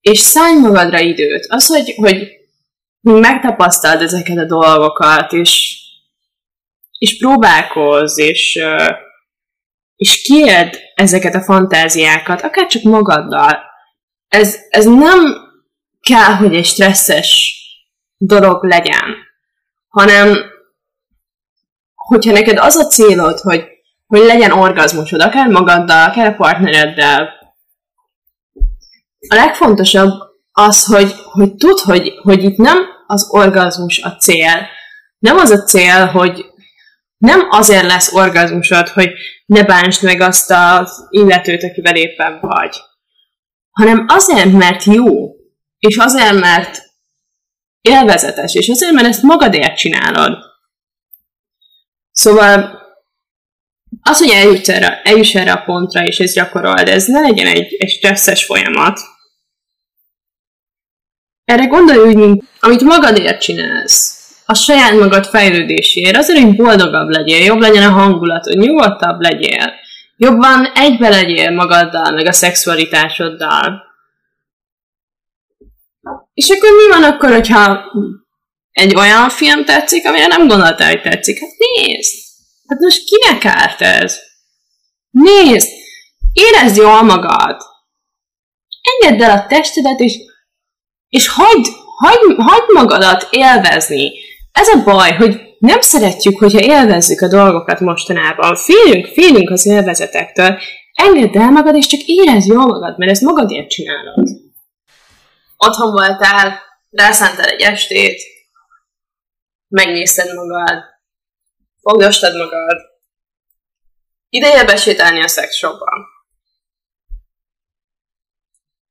És 0.01 0.19
szállj 0.19 0.59
magadra 0.59 0.99
időt. 0.99 1.47
Az, 1.49 1.67
hogy, 1.67 1.95
hogy 1.95 2.33
megtapasztald 3.01 4.03
ezeket 4.03 4.39
a 4.39 4.45
dolgokat, 4.45 5.33
és 5.33 5.84
és 6.99 7.19
próbálkozz, 7.19 8.19
és, 8.19 8.59
és 9.97 10.23
kied 10.23 10.79
ezeket 10.95 11.35
a 11.35 11.43
fantáziákat, 11.43 12.43
akár 12.43 12.67
csak 12.67 12.83
magaddal. 12.83 13.59
Ez, 14.29 14.59
ez 14.69 14.85
nem 14.85 15.35
kell, 16.01 16.35
hogy 16.35 16.55
egy 16.55 16.67
stresszes 16.67 17.59
dolog 18.17 18.65
legyen, 18.65 19.15
hanem 19.89 20.53
hogyha 21.95 22.33
neked 22.33 22.59
az 22.59 22.77
a 22.77 22.87
célod, 22.87 23.39
hogy, 23.39 23.65
hogy 24.07 24.21
legyen 24.21 24.51
orgazmusod, 24.51 25.21
akár 25.21 25.49
magaddal, 25.49 26.09
akár 26.09 26.27
a 26.27 26.35
partnereddel, 26.35 27.29
a 29.29 29.35
legfontosabb 29.35 30.11
az, 30.53 30.85
hogy, 30.85 31.15
hogy 31.23 31.55
tudd, 31.55 31.79
hogy, 31.85 32.13
hogy 32.23 32.45
itt 32.45 32.57
nem 32.57 32.79
az 33.07 33.27
orgazmus 33.31 34.03
a 34.03 34.17
cél, 34.17 34.67
nem 35.19 35.37
az 35.37 35.51
a 35.51 35.63
cél, 35.63 36.07
hogy, 36.07 36.45
nem 37.25 37.47
azért 37.51 37.87
lesz 37.87 38.13
orgazmusod, 38.13 38.89
hogy 38.89 39.13
ne 39.47 39.65
bántsd 39.65 40.03
meg 40.03 40.21
azt 40.21 40.51
az 40.51 41.07
illetőt, 41.11 41.63
akivel 41.63 41.97
éppen 41.97 42.39
vagy, 42.41 42.77
hanem 43.71 44.05
azért, 44.09 44.53
mert 44.53 44.85
jó, 44.85 45.31
és 45.79 45.97
azért, 45.97 46.41
mert 46.41 46.83
élvezetes, 47.81 48.55
és 48.55 48.69
azért, 48.69 48.93
mert 48.93 49.07
ezt 49.07 49.23
magadért 49.23 49.77
csinálod. 49.77 50.39
Szóval 52.11 52.83
az, 54.03 54.19
hogy 54.19 54.31
eljuss 54.31 54.69
erre, 54.69 55.01
eljuss 55.03 55.35
erre 55.35 55.53
a 55.53 55.65
pontra, 55.65 56.05
és 56.05 56.19
ez 56.19 56.33
gyakorold, 56.33 56.89
ez 56.89 57.07
ne 57.07 57.21
legyen 57.21 57.47
egy, 57.47 57.75
egy 57.79 57.91
stresszes 57.91 58.45
folyamat. 58.45 59.01
Erre 61.45 61.65
gondolj 61.65 62.09
úgy, 62.09 62.17
mint 62.17 62.45
amit 62.61 62.81
magadért 62.81 63.41
csinálsz, 63.41 64.24
a 64.47 64.55
saját 64.55 64.99
magad 64.99 65.27
fejlődéséért, 65.27 66.17
azért, 66.17 66.41
hogy 66.41 66.57
boldogabb 66.57 67.09
legyél, 67.09 67.45
jobb 67.45 67.61
legyen 67.61 67.91
a 67.91 67.93
hangulatod, 67.93 68.57
nyugodtabb 68.57 69.21
legyél, 69.21 69.73
jobban 70.17 70.73
egybe 70.75 71.09
legyél 71.09 71.51
magaddal, 71.51 72.13
meg 72.13 72.27
a 72.27 72.33
szexualitásoddal. 72.33 73.83
És 76.35 76.49
akkor 76.49 76.69
mi 76.71 76.89
van 76.89 77.13
akkor, 77.13 77.33
hogyha 77.33 77.85
egy 78.71 78.95
olyan 78.95 79.29
film 79.29 79.65
tetszik, 79.65 80.09
amire 80.09 80.27
nem 80.27 80.47
gondoltál, 80.47 80.89
hogy 80.89 81.03
tetszik? 81.03 81.41
Hát 81.41 81.51
nézd! 81.59 82.15
Hát 82.67 82.79
most 82.79 83.03
kinek 83.05 83.45
árt 83.45 83.81
ez? 83.81 84.19
Nézd! 85.11 85.69
Érezd 86.33 86.77
jól 86.77 87.03
magad! 87.03 87.57
Engedd 89.01 89.23
el 89.23 89.39
a 89.39 89.47
testedet, 89.47 90.01
és, 90.01 90.15
és 91.09 91.29
hagyd, 91.29 91.67
hagyd, 91.97 92.41
hagyd 92.41 92.73
magadat 92.73 93.29
élvezni. 93.31 94.13
Ez 94.55 94.69
a 94.69 94.83
baj, 94.85 95.13
hogy 95.13 95.57
nem 95.59 95.81
szeretjük, 95.81 96.39
hogyha 96.39 96.61
élvezzük 96.61 97.21
a 97.21 97.29
dolgokat 97.29 97.81
mostanában. 97.81 98.57
Félünk, 98.57 99.07
félünk 99.07 99.51
az 99.51 99.67
élvezetektől. 99.67 100.59
Engedd 100.93 101.39
el 101.39 101.51
magad, 101.51 101.75
és 101.75 101.87
csak 101.87 102.01
érezd 102.01 102.49
jól 102.49 102.67
magad, 102.67 102.99
mert 102.99 103.11
ezt 103.11 103.23
magadért 103.23 103.69
csinálod. 103.69 104.29
Otthon 105.57 105.93
voltál, 105.93 106.61
rászántál 106.91 107.49
egy 107.49 107.61
estét, 107.61 108.23
megnézted 109.69 110.35
magad, 110.35 110.83
fogdostad 111.81 112.37
magad, 112.37 112.79
ideje 114.29 114.65
besétálni 114.65 115.23
a 115.23 115.29
szexshopba. 115.29 115.91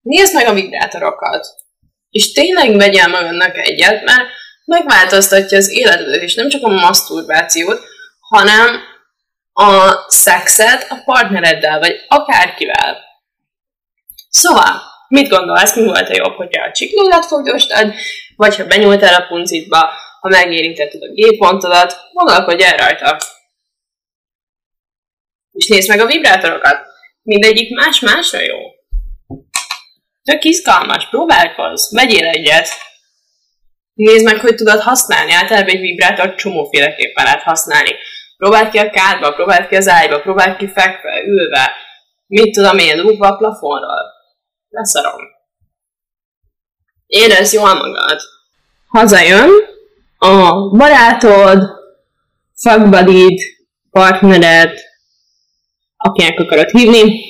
Nézd 0.02 0.34
meg 0.34 0.48
a 0.48 0.54
vibrátorokat, 0.54 1.48
és 2.10 2.32
tényleg 2.32 2.76
vegyél 2.76 3.08
magadnak 3.08 3.58
egyet, 3.58 4.04
mert 4.04 4.28
megváltoztatja 4.66 5.58
az 5.58 5.70
életedet, 5.70 6.22
és 6.22 6.36
nem 6.36 6.50
csak 6.50 6.64
a 6.64 6.70
maszturbációt, 6.70 7.82
hanem 8.20 8.82
a 9.54 9.96
szexet 10.08 10.86
a 10.90 11.02
partnereddel, 11.06 11.80
vagy 11.80 12.06
akárkivel. 12.08 12.98
Szóval, 14.30 14.82
mit 15.08 15.30
gondolsz, 15.30 15.76
mi 15.76 15.84
volt 15.84 16.10
a 16.10 16.16
jobb, 16.16 16.36
hogyha 16.36 16.64
a 16.64 16.72
csiklódat 16.72 17.26
fogdostad, 17.26 17.94
vagy 18.36 18.56
ha 18.56 18.66
benyúltál 18.66 19.22
a 19.22 19.28
puncitba, 19.28 19.92
ha 20.20 20.30
megérintetted 20.30 21.02
a 21.02 21.14
géppontodat, 21.14 21.96
gondolkodj 22.14 22.64
el 22.64 22.78
rajta. 22.78 23.18
És 25.52 25.68
nézd 25.68 25.90
meg 25.90 26.00
a 26.00 26.06
vibrátorokat. 26.06 26.86
Mindegyik 27.22 27.76
más-másra 27.76 28.40
jó. 28.40 28.58
Tök 30.24 30.44
izgalmas, 30.44 31.10
próbálkozz, 31.10 31.94
vegyél 31.94 32.26
egyet. 32.28 32.68
Nézd 33.94 34.26
meg, 34.26 34.40
hogy 34.40 34.56
tudod 34.56 34.80
használni. 34.80 35.32
Általában 35.32 35.70
egy 35.70 35.80
vibrátor 35.80 36.36
csomóféleképpen 36.36 37.24
lehet 37.24 37.42
használni. 37.42 37.96
Próbáld 38.38 38.70
ki 38.70 38.78
a 38.78 38.90
kádba, 38.90 39.34
próbáld 39.34 39.68
ki 39.68 39.76
az 39.76 39.88
ágyba, 39.88 40.20
próbáld 40.20 40.58
ki 40.58 40.68
fekve, 40.68 41.24
ülve. 41.26 41.72
Mit 42.28 42.54
tudom 42.54 42.78
én, 42.78 43.02
rúgva 43.02 43.28
a 43.28 43.36
plafonról. 43.36 44.12
Leszarom. 44.70 45.22
Érezd 47.08 47.54
jól 47.54 47.74
magad. 47.74 48.20
Hazajön, 48.88 49.50
a 50.18 50.70
barátod, 50.70 51.64
fuckbudid, 52.56 53.42
partnered, 53.92 54.80
akinek 55.98 56.40
akarod 56.40 56.70
hívni, 56.70 57.22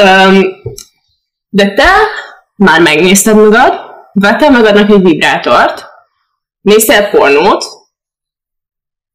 um, 0.00 0.62
de 1.48 1.74
te 1.74 1.90
már 2.56 2.80
megnézted 2.80 3.36
magad, 3.36 3.85
vettél 4.18 4.50
magadnak 4.50 4.90
egy 4.90 5.02
vibrátort, 5.02 5.84
néztél 6.60 7.08
pornót, 7.08 7.64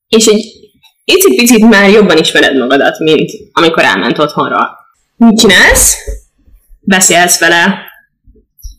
és 0.08 0.26
egy 0.26 0.46
icipicit 1.04 1.70
már 1.70 1.90
jobban 1.90 2.18
ismered 2.18 2.58
magadat, 2.58 3.00
mint 3.00 3.32
amikor 3.52 3.84
elment 3.84 4.20
otthonra. 4.20 4.70
Mit 5.16 5.40
csinálsz? 5.40 5.98
Beszélsz 6.80 7.40
vele. 7.40 7.80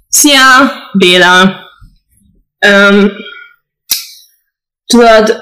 Szia, 0.09 0.73
Béla! 0.93 1.61
Um, 2.67 3.13
tudod, 4.87 5.37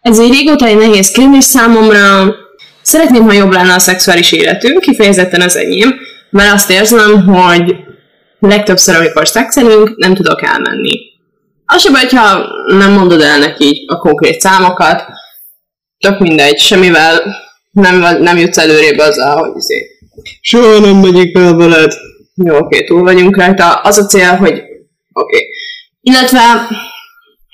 ez 0.00 0.18
egy 0.18 0.30
régóta 0.30 0.66
egy 0.66 0.76
nehéz 0.76 1.10
kérdés 1.10 1.44
számomra. 1.44 2.34
Szeretném, 2.82 3.24
ha 3.24 3.32
jobb 3.32 3.52
lenne 3.52 3.74
a 3.74 3.78
szexuális 3.78 4.32
életünk, 4.32 4.80
kifejezetten 4.80 5.40
az 5.40 5.56
enyém, 5.56 6.00
mert 6.30 6.52
azt 6.52 6.70
érzem, 6.70 7.26
hogy 7.26 7.85
legtöbbször, 8.38 8.96
amikor 8.96 9.28
szexelünk, 9.28 9.96
nem 9.96 10.14
tudok 10.14 10.42
elmenni. 10.42 11.14
Az 11.66 11.80
sem 11.80 11.92
baj, 11.92 12.08
ha 12.08 12.46
nem 12.66 12.92
mondod 12.92 13.20
el 13.20 13.38
neki 13.38 13.84
a 13.86 13.98
konkrét 13.98 14.40
számokat, 14.40 15.04
tök 15.98 16.18
mindegy, 16.18 16.58
semmivel 16.58 17.22
nem, 17.70 18.22
nem 18.22 18.36
jutsz 18.36 18.58
előrébb 18.58 18.98
azzal, 18.98 19.36
hogy 19.36 19.56
izé, 19.56 19.86
soha 20.40 20.78
nem 20.78 20.96
megyek 20.96 21.36
el 21.36 21.54
veled. 21.54 21.92
Jó, 22.34 22.56
oké, 22.56 22.84
túl 22.84 23.02
vagyunk 23.02 23.36
rajta. 23.36 23.72
Az 23.72 23.98
a 23.98 24.04
cél, 24.04 24.36
hogy 24.36 24.62
oké. 25.12 25.46
Illetve, 26.00 26.40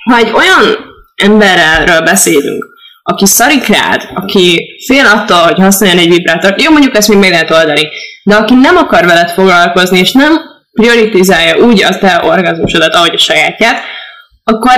ha 0.05 0.17
egy 0.17 0.31
olyan 0.33 0.77
emberrel 1.17 2.03
beszélünk, 2.03 2.67
aki 3.03 3.27
szarik 3.27 3.67
rád, 3.67 4.09
aki 4.15 4.77
fél 4.87 5.07
attól, 5.07 5.43
hogy 5.43 5.59
használjon 5.59 5.99
egy 5.99 6.09
vibrátort, 6.09 6.63
jó, 6.63 6.71
mondjuk 6.71 6.97
ezt 6.97 7.09
még 7.09 7.19
meg 7.19 7.31
lehet 7.31 7.51
oldani, 7.51 7.89
de 8.25 8.35
aki 8.35 8.55
nem 8.55 8.77
akar 8.77 9.05
veled 9.05 9.31
foglalkozni, 9.31 9.99
és 9.99 10.13
nem 10.13 10.41
prioritizálja 10.73 11.57
úgy 11.57 11.83
a 11.83 11.99
te 11.99 12.21
orgazmusodat, 12.25 12.95
ahogy 12.95 13.15
a 13.15 13.19
sajátját, 13.19 13.81
akkor 14.45 14.73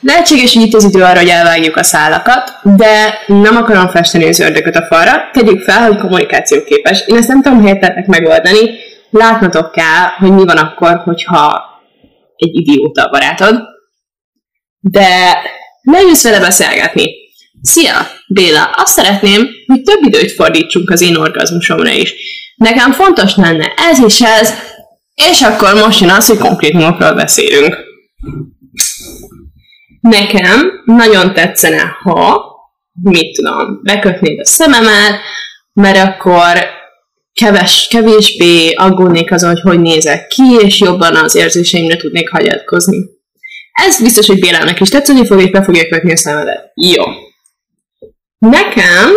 lehetséges, 0.00 0.54
hogy 0.54 0.66
itt 0.66 0.74
az 0.74 0.84
idő 0.84 1.02
arra, 1.02 1.18
hogy 1.18 1.28
elvágjuk 1.28 1.76
a 1.76 1.82
szálakat, 1.82 2.58
de 2.62 3.18
nem 3.26 3.56
akarom 3.56 3.88
festeni 3.88 4.28
az 4.28 4.40
ördököt 4.40 4.76
a 4.76 4.86
falra, 4.86 5.30
tegyük 5.32 5.60
fel, 5.62 5.86
hogy 5.86 5.98
kommunikációképes. 5.98 7.02
Én 7.06 7.16
ezt 7.16 7.28
nem 7.28 7.42
tudom 7.42 7.62
helyettetek 7.62 8.06
megoldani, 8.06 8.70
látnotok 9.10 9.72
kell, 9.72 10.06
hogy 10.18 10.32
mi 10.32 10.44
van 10.44 10.56
akkor, 10.56 11.02
hogyha 11.04 11.64
egy 12.36 12.54
idióta 12.54 13.02
a 13.02 13.10
barátod, 13.10 13.62
de 14.80 15.08
leülsz 15.82 16.22
vele 16.22 16.40
beszélgetni. 16.40 17.10
Szia, 17.62 17.94
Béla, 18.26 18.64
azt 18.64 18.92
szeretném, 18.92 19.48
hogy 19.66 19.82
több 19.82 20.02
időt 20.02 20.32
fordítsunk 20.32 20.90
az 20.90 21.00
én 21.00 21.16
orgazmusomra 21.16 21.90
is. 21.90 22.14
Nekem 22.56 22.92
fontos 22.92 23.36
lenne 23.36 23.72
ez 23.90 24.04
és 24.04 24.20
ez, 24.20 24.54
és 25.14 25.40
akkor 25.42 25.74
most 25.74 26.00
jön 26.00 26.10
az, 26.10 26.26
hogy 26.26 26.38
konkrétumokról 26.38 27.12
beszélünk. 27.12 27.76
Nekem 30.00 30.82
nagyon 30.84 31.34
tetszene, 31.34 31.96
ha, 32.02 32.42
mit 33.02 33.36
tudom, 33.36 33.80
bekötnéd 33.82 34.40
a 34.40 34.44
szememet, 34.44 35.20
mert 35.72 35.98
akkor 35.98 36.58
keves, 37.32 37.88
kevésbé 37.90 38.72
aggódnék 38.72 39.32
azon, 39.32 39.50
hogy 39.50 39.60
hogy 39.60 39.80
nézek 39.80 40.26
ki, 40.26 40.42
és 40.64 40.80
jobban 40.80 41.16
az 41.16 41.34
érzéseimre 41.34 41.96
tudnék 41.96 42.30
hagyatkozni. 42.30 42.98
Ez 43.72 44.02
biztos, 44.02 44.26
hogy 44.26 44.40
Bélának 44.40 44.80
is 44.80 44.88
tetszeni 44.88 45.26
fog, 45.26 45.40
és 45.40 45.50
be 45.50 45.62
fogja 45.62 45.88
kötni 45.88 46.12
a 46.12 46.16
szemedet. 46.16 46.70
Jó. 46.74 47.04
Nekem 48.38 49.10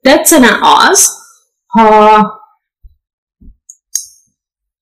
tetszene 0.00 0.58
az, 0.60 1.10
ha 1.66 2.22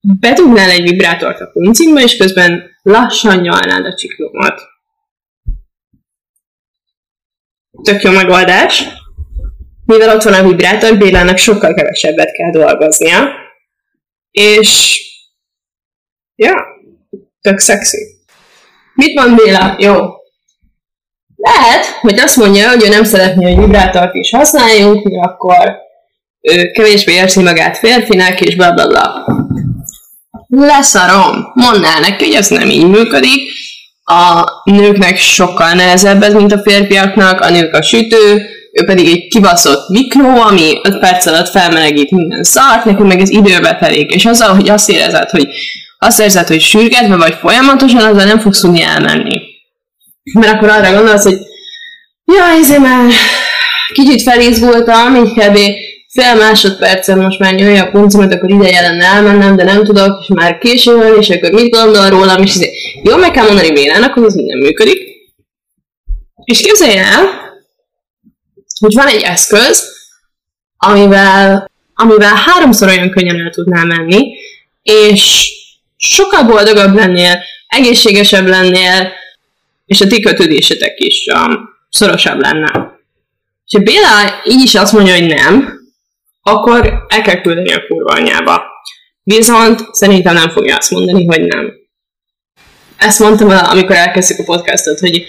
bedugnál 0.03 0.69
egy 0.69 0.89
vibrátort 0.89 1.39
a 1.39 1.49
puncimba, 1.51 2.01
és 2.01 2.17
közben 2.17 2.71
lassan 2.81 3.37
nyalnád 3.37 3.85
a 3.85 3.95
csiklómat. 3.95 4.61
Tök 7.83 8.01
jó 8.01 8.11
megoldás. 8.11 8.83
Mivel 9.85 10.15
ott 10.15 10.23
van 10.23 10.33
a 10.33 10.47
vibrátor, 10.47 10.97
Bélának 10.97 11.37
sokkal 11.37 11.73
kevesebbet 11.73 12.31
kell 12.31 12.51
dolgoznia. 12.51 13.27
És... 14.31 15.01
Ja, 16.35 16.53
tök 17.41 17.59
szexi. 17.59 17.97
Mit 18.93 19.13
mond 19.13 19.35
Béla? 19.35 19.75
Jó. 19.79 19.93
Lehet, 21.35 21.85
hogy 21.85 22.19
azt 22.19 22.37
mondja, 22.37 22.69
hogy 22.69 22.83
ő 22.83 22.87
nem 22.87 23.03
szeretné, 23.03 23.53
hogy 23.53 23.63
vibrátort 23.63 24.13
is 24.13 24.29
használjunk, 24.29 25.03
mert 25.03 25.25
akkor 25.25 25.75
ő 26.41 26.71
kevésbé 26.71 27.13
érzi 27.13 27.41
magát 27.41 27.77
férfinek, 27.77 28.41
és 28.41 28.55
bla 28.55 28.73
bla 28.73 28.87
bla. 28.87 29.25
Leszarom. 30.55 31.51
Mondd 31.53 31.83
el 31.83 31.99
neki, 31.99 32.25
hogy 32.25 32.33
ez 32.33 32.47
nem 32.47 32.69
így 32.69 32.87
működik. 32.87 33.51
A 34.03 34.43
nőknek 34.63 35.17
sokkal 35.17 35.73
nehezebb 35.73 36.23
ez, 36.23 36.33
mint 36.33 36.51
a 36.51 36.61
férfiaknak, 36.61 37.41
a 37.41 37.49
nők 37.49 37.73
a 37.73 37.81
sütő, 37.81 38.49
ő 38.71 38.85
pedig 38.85 39.07
egy 39.07 39.27
kibaszott 39.27 39.89
mikró, 39.89 40.41
ami 40.41 40.79
5 40.83 40.99
perc 40.99 41.25
alatt 41.25 41.49
felmelegít 41.49 42.11
minden 42.11 42.43
szart, 42.43 42.85
neki 42.85 43.03
meg 43.03 43.21
ez 43.21 43.29
időbe 43.29 43.75
telik. 43.75 44.11
És 44.11 44.25
azzal, 44.25 44.55
hogy 44.55 44.69
azt 44.69 44.89
érezed, 44.89 45.29
hogy 45.29 45.47
azt 45.97 46.19
érzed, 46.19 46.47
hogy 46.47 46.61
sürgetve 46.61 47.15
vagy 47.15 47.37
folyamatosan, 47.41 48.01
azzal 48.01 48.25
nem 48.25 48.39
fogsz 48.39 48.59
tudni 48.59 48.81
elmenni. 48.81 49.41
Mert 50.33 50.53
akkor 50.53 50.69
arra 50.69 50.93
gondolsz, 50.93 51.23
hogy 51.23 51.37
ja, 52.25 52.43
ezért 52.43 52.79
már 52.79 53.11
kicsit 53.93 54.21
felizgultam, 54.21 55.15
így 55.15 55.33
kb. 55.33 55.59
Fél 56.13 56.35
másodpercen 56.35 57.17
most 57.17 57.39
már 57.39 57.53
nyomja 57.53 57.83
a 57.83 57.91
puncimat, 57.91 58.33
akkor 58.33 58.49
ideje 58.49 58.81
lenne 58.81 59.05
elmennem, 59.05 59.55
de 59.55 59.63
nem 59.63 59.83
tudok, 59.83 60.21
és 60.21 60.27
már 60.27 60.57
késő 60.57 60.95
van, 60.95 61.17
és 61.19 61.29
akkor 61.29 61.51
mit 61.51 61.71
gondol 61.71 62.09
rólam, 62.09 62.41
és 62.41 62.53
ezért 62.53 62.71
jó, 63.03 63.17
meg 63.17 63.31
kell 63.31 63.45
mondani 63.45 63.71
Bélának, 63.71 64.13
hogy 64.13 64.23
ez 64.23 64.33
nem 64.33 64.57
működik. 64.57 65.11
És 66.43 66.61
képzelj 66.61 66.97
el, 66.97 67.23
hogy 68.79 68.93
van 68.93 69.07
egy 69.07 69.21
eszköz, 69.21 69.91
amivel, 70.77 71.71
amivel 71.93 72.35
háromszor 72.35 72.87
olyan 72.87 73.09
könnyen 73.09 73.39
el 73.39 73.49
tudnál 73.49 73.85
menni, 73.85 74.33
és 74.81 75.51
sokkal 75.97 76.43
boldogabb 76.43 76.95
lennél, 76.95 77.43
egészségesebb 77.67 78.47
lennél, 78.47 79.11
és 79.85 80.01
a 80.01 80.07
ti 80.07 80.21
kötődésetek 80.21 80.99
is 80.99 81.25
um, 81.33 81.69
szorosabb 81.89 82.39
lenne. 82.39 82.99
És 83.65 83.83
Béla 83.83 84.41
így 84.43 84.61
is 84.61 84.75
azt 84.75 84.93
mondja, 84.93 85.13
hogy 85.13 85.27
nem, 85.27 85.82
akkor 86.43 87.05
el 87.07 87.21
kell 87.21 87.41
küldeni 87.41 87.73
a 87.73 87.85
kurva 87.87 88.13
anyába. 88.13 88.63
Viszont 89.23 89.79
szerintem 89.91 90.33
nem 90.33 90.49
fogja 90.49 90.77
azt 90.77 90.91
mondani, 90.91 91.25
hogy 91.25 91.41
nem. 91.41 91.73
Ezt 92.97 93.19
mondtam, 93.19 93.49
amikor 93.49 93.95
elkezdtük 93.95 94.39
a 94.39 94.43
podcastot, 94.43 94.99
hogy, 94.99 95.25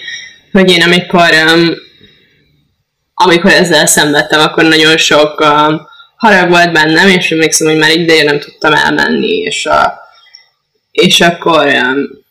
hogy 0.51 0.71
én 0.71 0.81
amikor, 0.81 1.29
um, 1.55 1.73
amikor 3.13 3.51
ezzel 3.51 3.85
szenvedtem, 3.85 4.39
akkor 4.39 4.63
nagyon 4.63 4.97
sok 4.97 5.39
um, 5.39 5.81
harag 6.15 6.49
volt 6.49 6.71
bennem, 6.71 7.07
és 7.07 7.31
emlékszem, 7.31 7.67
hogy 7.67 7.77
már 7.77 7.91
ideje 7.91 8.23
nem 8.23 8.39
tudtam 8.39 8.73
elmenni, 8.73 9.37
és, 9.37 9.65
a, 9.65 9.93
és 10.91 11.21
akkor 11.21 11.65
um, 11.65 12.23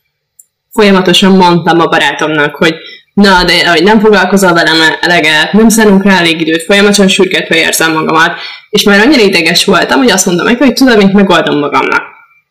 folyamatosan 0.73 1.37
mondtam 1.37 1.81
a 1.81 1.87
barátomnak, 1.87 2.55
hogy 2.55 2.75
na, 3.14 3.44
de 3.44 3.70
hogy 3.70 3.83
nem 3.83 4.00
foglalkozol 4.00 4.53
velem 4.53 4.96
eleget, 5.00 5.53
nem 5.53 5.68
szánunk 5.68 6.03
rá 6.03 6.18
elég 6.18 6.40
időt, 6.40 6.62
folyamatosan 6.62 7.09
sürgetve 7.09 7.57
érzem 7.57 7.92
magamat, 7.92 8.38
és 8.70 8.83
már 8.83 9.00
annyira 9.00 9.22
ideges 9.22 9.64
voltam, 9.64 9.98
hogy 9.98 10.11
azt 10.11 10.27
mondtam 10.27 10.46
neki, 10.46 10.64
hogy 10.64 10.72
tudom, 10.72 11.00
hogy 11.00 11.12
megoldom 11.12 11.59
magamnak. 11.59 12.03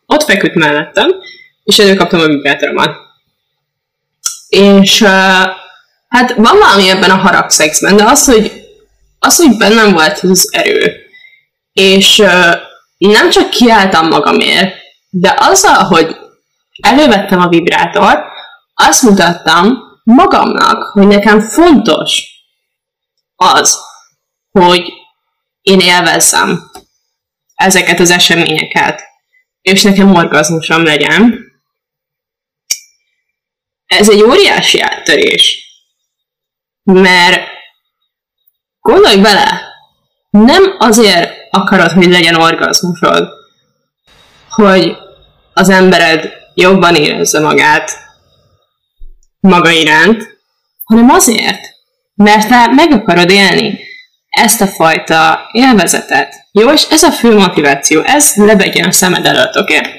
Ott 0.06 0.22
feküdt 0.22 0.54
mellettem, 0.54 1.10
és 1.64 1.78
előkaptam 1.78 2.20
a 2.20 2.26
vibrátoromat. 2.26 2.96
És 4.48 5.00
uh, 5.00 5.08
hát 6.08 6.34
van 6.36 6.58
valami 6.58 6.88
ebben 6.88 7.10
a 7.10 7.16
haragszexben, 7.16 7.96
de 7.96 8.04
az, 8.04 8.24
hogy, 8.24 8.52
az, 9.18 9.36
hogy 9.36 9.56
bennem 9.56 9.92
volt 9.92 10.18
az 10.22 10.48
erő, 10.52 10.92
és 11.72 12.18
uh, 12.18 12.54
nem 12.98 13.30
csak 13.30 13.50
kiálltam 13.50 14.08
magamért, 14.08 14.74
de 15.10 15.34
azzal, 15.38 15.84
hogy 15.84 16.16
elővettem 16.82 17.40
a 17.40 17.48
vibrátort, 17.48 18.20
azt 18.74 19.02
mutattam 19.02 19.92
magamnak, 20.04 20.82
hogy 20.82 21.06
nekem 21.06 21.40
fontos 21.40 22.22
az, 23.36 23.78
hogy 24.50 24.92
én 25.60 25.80
élvezzem 25.80 26.70
ezeket 27.54 28.00
az 28.00 28.10
eseményeket, 28.10 29.02
és 29.60 29.82
nekem 29.82 30.14
orgazmusom 30.14 30.84
legyen. 30.84 31.38
Ez 33.86 34.10
egy 34.10 34.22
óriási 34.22 34.80
áttörés, 34.80 35.64
mert 36.82 37.48
gondolj 38.80 39.16
bele, 39.16 39.72
nem 40.30 40.76
azért 40.78 41.32
akarod, 41.50 41.90
hogy 41.90 42.06
legyen 42.06 42.34
orgazmusod, 42.34 43.28
hogy 44.48 44.96
az 45.52 45.68
embered 45.68 46.32
jobban 46.54 46.94
érezze 46.94 47.40
magát 47.40 48.03
maga 49.48 49.70
iránt, 49.70 50.38
hanem 50.84 51.10
azért, 51.10 51.60
mert 52.14 52.48
te 52.48 52.66
meg 52.74 52.92
akarod 52.92 53.30
élni 53.30 53.78
ezt 54.28 54.60
a 54.60 54.66
fajta 54.66 55.48
élvezetet. 55.52 56.34
Jó, 56.52 56.70
és 56.70 56.86
ez 56.90 57.02
a 57.02 57.10
fő 57.10 57.34
motiváció, 57.34 58.02
ez 58.02 58.34
lebegyen 58.36 58.88
a 58.88 58.92
szemed 58.92 59.26
előtt, 59.26 59.56
oké? 59.56 59.76
Okay? 59.76 59.90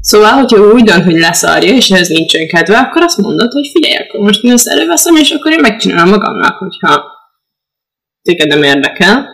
Szóval, 0.00 0.30
hogyha 0.30 0.72
úgy 0.72 0.84
dönt, 0.84 1.04
hogy 1.04 1.18
leszarja, 1.18 1.74
és 1.74 1.90
ez 1.90 2.08
nincsen 2.08 2.46
kedve, 2.46 2.78
akkor 2.78 3.02
azt 3.02 3.16
mondod, 3.16 3.52
hogy 3.52 3.68
figyelj, 3.72 3.96
akkor 3.96 4.20
most 4.20 4.42
én 4.42 4.52
ezt 4.52 4.68
előveszem, 4.68 5.16
és 5.16 5.30
akkor 5.30 5.52
én 5.52 5.60
megcsinálom 5.60 6.08
magamnak, 6.08 6.58
hogyha 6.58 7.04
téged 8.22 8.48
nem 8.48 8.62
érdekel. 8.62 9.28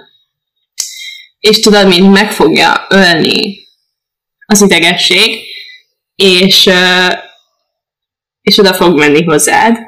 És 1.38 1.60
tudod, 1.60 1.86
mint 1.86 2.12
meg 2.12 2.32
fogja 2.32 2.86
ölni 2.88 3.56
az 4.46 4.62
idegesség, 4.62 5.40
és, 6.14 6.70
és 8.42 8.58
oda 8.58 8.74
fog 8.74 8.98
menni 8.98 9.24
hozzád, 9.24 9.78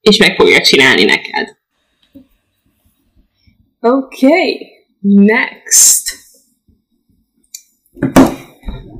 és 0.00 0.16
meg 0.16 0.36
fogja 0.36 0.60
csinálni 0.60 1.04
neked. 1.04 1.56
Okay, 3.80 4.66
next. 5.00 6.16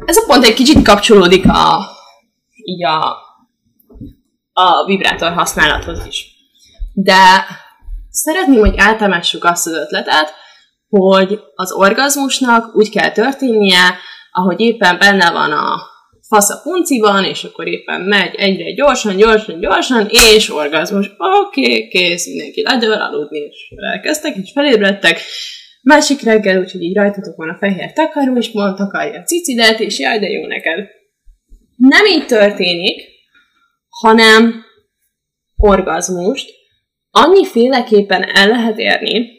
Ez 0.05 0.17
a 0.17 0.25
pont 0.27 0.45
egy 0.45 0.55
kicsit 0.55 0.83
kapcsolódik 0.83 1.49
a, 1.49 1.87
így 2.65 2.85
a, 2.85 3.17
a 4.53 4.85
vibrátor 4.85 5.33
használathoz 5.33 6.07
is. 6.07 6.27
De 6.93 7.45
szeretném, 8.11 8.61
hogy 8.61 8.75
eltemássuk 8.77 9.45
azt 9.45 9.67
az 9.67 9.73
ötletet, 9.73 10.35
hogy 10.89 11.41
az 11.55 11.73
orgazmusnak 11.73 12.77
úgy 12.77 12.91
kell 12.91 13.11
történnie, 13.13 13.99
ahogy 14.31 14.61
éppen 14.61 14.99
benne 14.99 15.31
van 15.31 15.53
a 15.53 15.94
fasz 16.35 16.51
a 16.51 16.61
punciban, 16.63 17.25
és 17.25 17.45
akkor 17.45 17.69
éppen 17.69 18.01
megy 18.01 18.35
egyre 18.35 18.73
gyorsan, 18.73 19.17
gyorsan, 19.17 19.61
gyorsan, 19.61 20.09
és 20.11 20.51
orgazmus. 20.51 21.11
Oké, 21.19 21.61
okay, 21.61 21.89
kész, 21.89 22.27
mindenki 22.27 22.63
ledől 22.63 22.93
aludni, 22.93 23.39
és 23.39 23.73
elkezdtek, 23.93 24.37
és 24.37 24.51
felébredtek. 24.53 25.21
Másik 25.83 26.23
reggel, 26.23 26.61
úgyhogy 26.61 26.83
így 26.83 26.97
rajtatok 26.97 27.37
van 27.37 27.49
a 27.49 27.57
fehér 27.61 27.93
takaró, 27.93 28.37
és 28.37 28.51
mond 28.51 28.77
takarja 28.77 29.21
a 29.21 29.25
cicidet, 29.25 29.81
és 29.81 29.99
jaj, 29.99 30.19
de 30.19 30.29
jó 30.29 30.47
neked. 30.47 30.89
Nem 31.77 32.07
így 32.07 32.27
történik, 32.27 33.03
hanem 33.89 34.65
orgazmust 35.57 36.51
annyi 37.11 37.47
féleképpen 37.47 38.23
el 38.23 38.49
lehet 38.49 38.79
érni, 38.79 39.31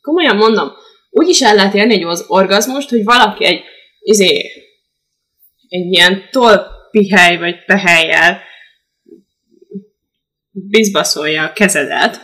komolyan 0.00 0.36
mondom, 0.36 0.68
úgy 1.10 1.28
is 1.28 1.40
el 1.40 1.54
lehet 1.54 1.74
érni 1.74 1.94
egy 1.94 2.04
az 2.04 2.24
orgazmust, 2.28 2.88
hogy 2.88 3.04
valaki 3.04 3.44
egy 3.44 3.60
izé, 4.00 4.50
egy 5.68 5.92
ilyen 5.92 6.22
tolpihely 6.30 7.36
vagy 7.36 7.64
pehelyjel 7.64 8.40
bizbaszolja 10.50 11.42
a 11.44 11.52
kezedet, 11.52 12.20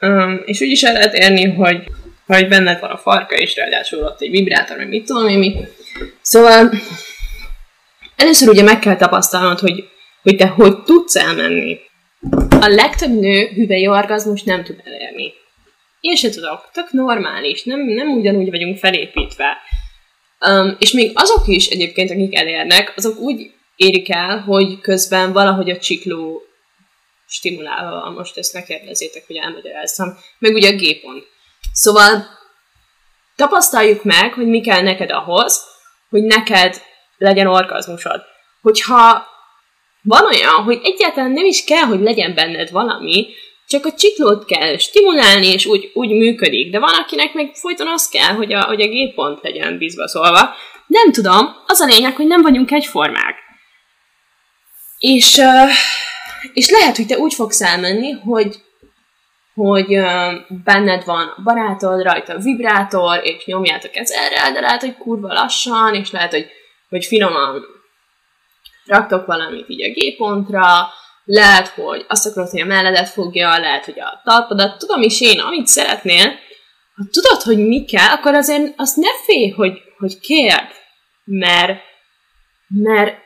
um, 0.00 0.42
és 0.44 0.60
úgy 0.60 0.70
is 0.70 0.82
el 0.82 0.92
lehet 0.92 1.14
érni, 1.14 1.44
hogy, 1.44 1.84
hogy 2.26 2.48
benned 2.48 2.80
van 2.80 2.90
a 2.90 2.96
farka, 2.96 3.36
és 3.36 3.56
ráadásul 3.56 4.02
ott 4.02 4.20
egy 4.20 4.30
vibrátor, 4.30 4.76
vagy 4.76 4.88
mit 4.88 5.04
tudom 5.04 5.28
én 5.28 5.38
mi. 5.38 5.56
Szóval 6.20 6.70
először 8.16 8.48
ugye 8.48 8.62
meg 8.62 8.78
kell 8.78 8.96
tapasztalnod, 8.96 9.58
hogy, 9.58 9.84
hogy 10.22 10.36
te 10.36 10.46
hogy 10.46 10.82
tudsz 10.82 11.16
elmenni. 11.16 11.78
A 12.60 12.68
legtöbb 12.68 13.20
nő 13.20 13.46
hüvely 13.46 13.86
orgazmus 13.86 14.42
nem 14.42 14.64
tud 14.64 14.82
elérni. 14.84 15.32
Én 16.00 16.16
se 16.16 16.30
tudok, 16.30 16.70
tök 16.72 16.90
normális, 16.90 17.64
nem, 17.64 17.80
nem 17.80 18.08
ugyanúgy 18.08 18.50
vagyunk 18.50 18.78
felépítve. 18.78 19.56
Um, 20.48 20.76
és 20.78 20.92
még 20.92 21.12
azok 21.14 21.46
is 21.46 21.66
egyébként, 21.66 22.10
akik 22.10 22.36
elérnek, 22.36 22.92
azok 22.96 23.18
úgy 23.18 23.52
érik 23.76 24.10
el, 24.10 24.40
hogy 24.40 24.80
közben 24.80 25.32
valahogy 25.32 25.70
a 25.70 25.78
csikló 25.78 26.42
stimulálva, 27.26 28.10
most 28.10 28.36
ezt 28.36 28.52
ne 28.52 28.62
kérdezzétek, 28.62 29.26
hogy 29.26 29.36
elmagyarázzam, 29.36 30.18
meg 30.38 30.54
ugye 30.54 30.68
a 30.68 30.76
gépon. 30.76 31.24
Szóval 31.72 32.26
tapasztaljuk 33.36 34.04
meg, 34.04 34.32
hogy 34.32 34.46
mi 34.46 34.60
kell 34.60 34.82
neked 34.82 35.10
ahhoz, 35.10 35.64
hogy 36.08 36.22
neked 36.22 36.82
legyen 37.18 37.46
orgazmusod. 37.46 38.22
Hogyha 38.60 39.26
van 40.02 40.24
olyan, 40.24 40.62
hogy 40.62 40.80
egyáltalán 40.82 41.30
nem 41.30 41.44
is 41.44 41.64
kell, 41.64 41.84
hogy 41.84 42.00
legyen 42.00 42.34
benned 42.34 42.70
valami, 42.70 43.26
csak 43.70 43.86
a 43.86 43.92
csiklót 43.92 44.44
kell 44.44 44.76
stimulálni, 44.76 45.46
és 45.46 45.66
úgy, 45.66 45.90
úgy 45.94 46.10
működik. 46.10 46.72
De 46.72 46.78
van, 46.78 46.94
akinek 46.94 47.32
meg 47.32 47.50
folyton 47.54 47.88
az 47.88 48.08
kell, 48.08 48.34
hogy 48.34 48.52
a, 48.52 48.64
hogy 48.64 48.80
a 48.80 48.88
G-pont 48.88 49.42
legyen 49.42 49.78
bízva 49.78 50.08
szólva. 50.08 50.54
Nem 50.86 51.12
tudom, 51.12 51.56
az 51.66 51.80
a 51.80 51.86
lényeg, 51.86 52.16
hogy 52.16 52.26
nem 52.26 52.42
vagyunk 52.42 52.70
egyformák. 52.70 53.36
És, 54.98 55.40
és 56.52 56.70
lehet, 56.70 56.96
hogy 56.96 57.06
te 57.06 57.18
úgy 57.18 57.34
fogsz 57.34 57.60
elmenni, 57.60 58.10
hogy, 58.10 58.56
hogy 59.54 60.00
benned 60.64 61.04
van 61.04 61.34
barátod, 61.44 62.02
rajta 62.02 62.38
vibrátor, 62.38 63.20
és 63.22 63.44
nyomjátok 63.44 63.96
ezerrel, 63.96 64.52
de 64.52 64.60
lehet, 64.60 64.80
hogy 64.80 64.96
kurva 64.96 65.32
lassan, 65.32 65.94
és 65.94 66.10
lehet, 66.10 66.30
hogy, 66.30 66.46
hogy 66.88 67.04
finoman 67.04 67.64
raktok 68.84 69.26
valamit 69.26 69.68
így 69.68 69.82
a 69.82 69.92
G-pontra, 69.94 70.88
lehet, 71.30 71.68
hogy 71.68 72.04
azt 72.08 72.26
akarod, 72.26 72.50
hogy 72.50 72.60
a 72.60 72.64
melledet 72.64 73.08
fogja, 73.08 73.58
lehet, 73.58 73.84
hogy 73.84 74.00
a 74.00 74.20
talpadat, 74.24 74.78
tudom 74.78 75.02
is 75.02 75.20
én, 75.20 75.40
amit 75.40 75.66
szeretnél, 75.66 76.38
ha 76.94 77.04
tudod, 77.10 77.42
hogy 77.42 77.66
mi 77.66 77.84
kell, 77.84 78.08
akkor 78.08 78.34
azért 78.34 78.72
azt 78.76 78.96
ne 78.96 79.08
félj, 79.24 79.50
hogy, 79.50 79.78
hogy 79.98 80.18
kérd, 80.18 80.68
mert, 81.24 81.80
mert 82.68 83.18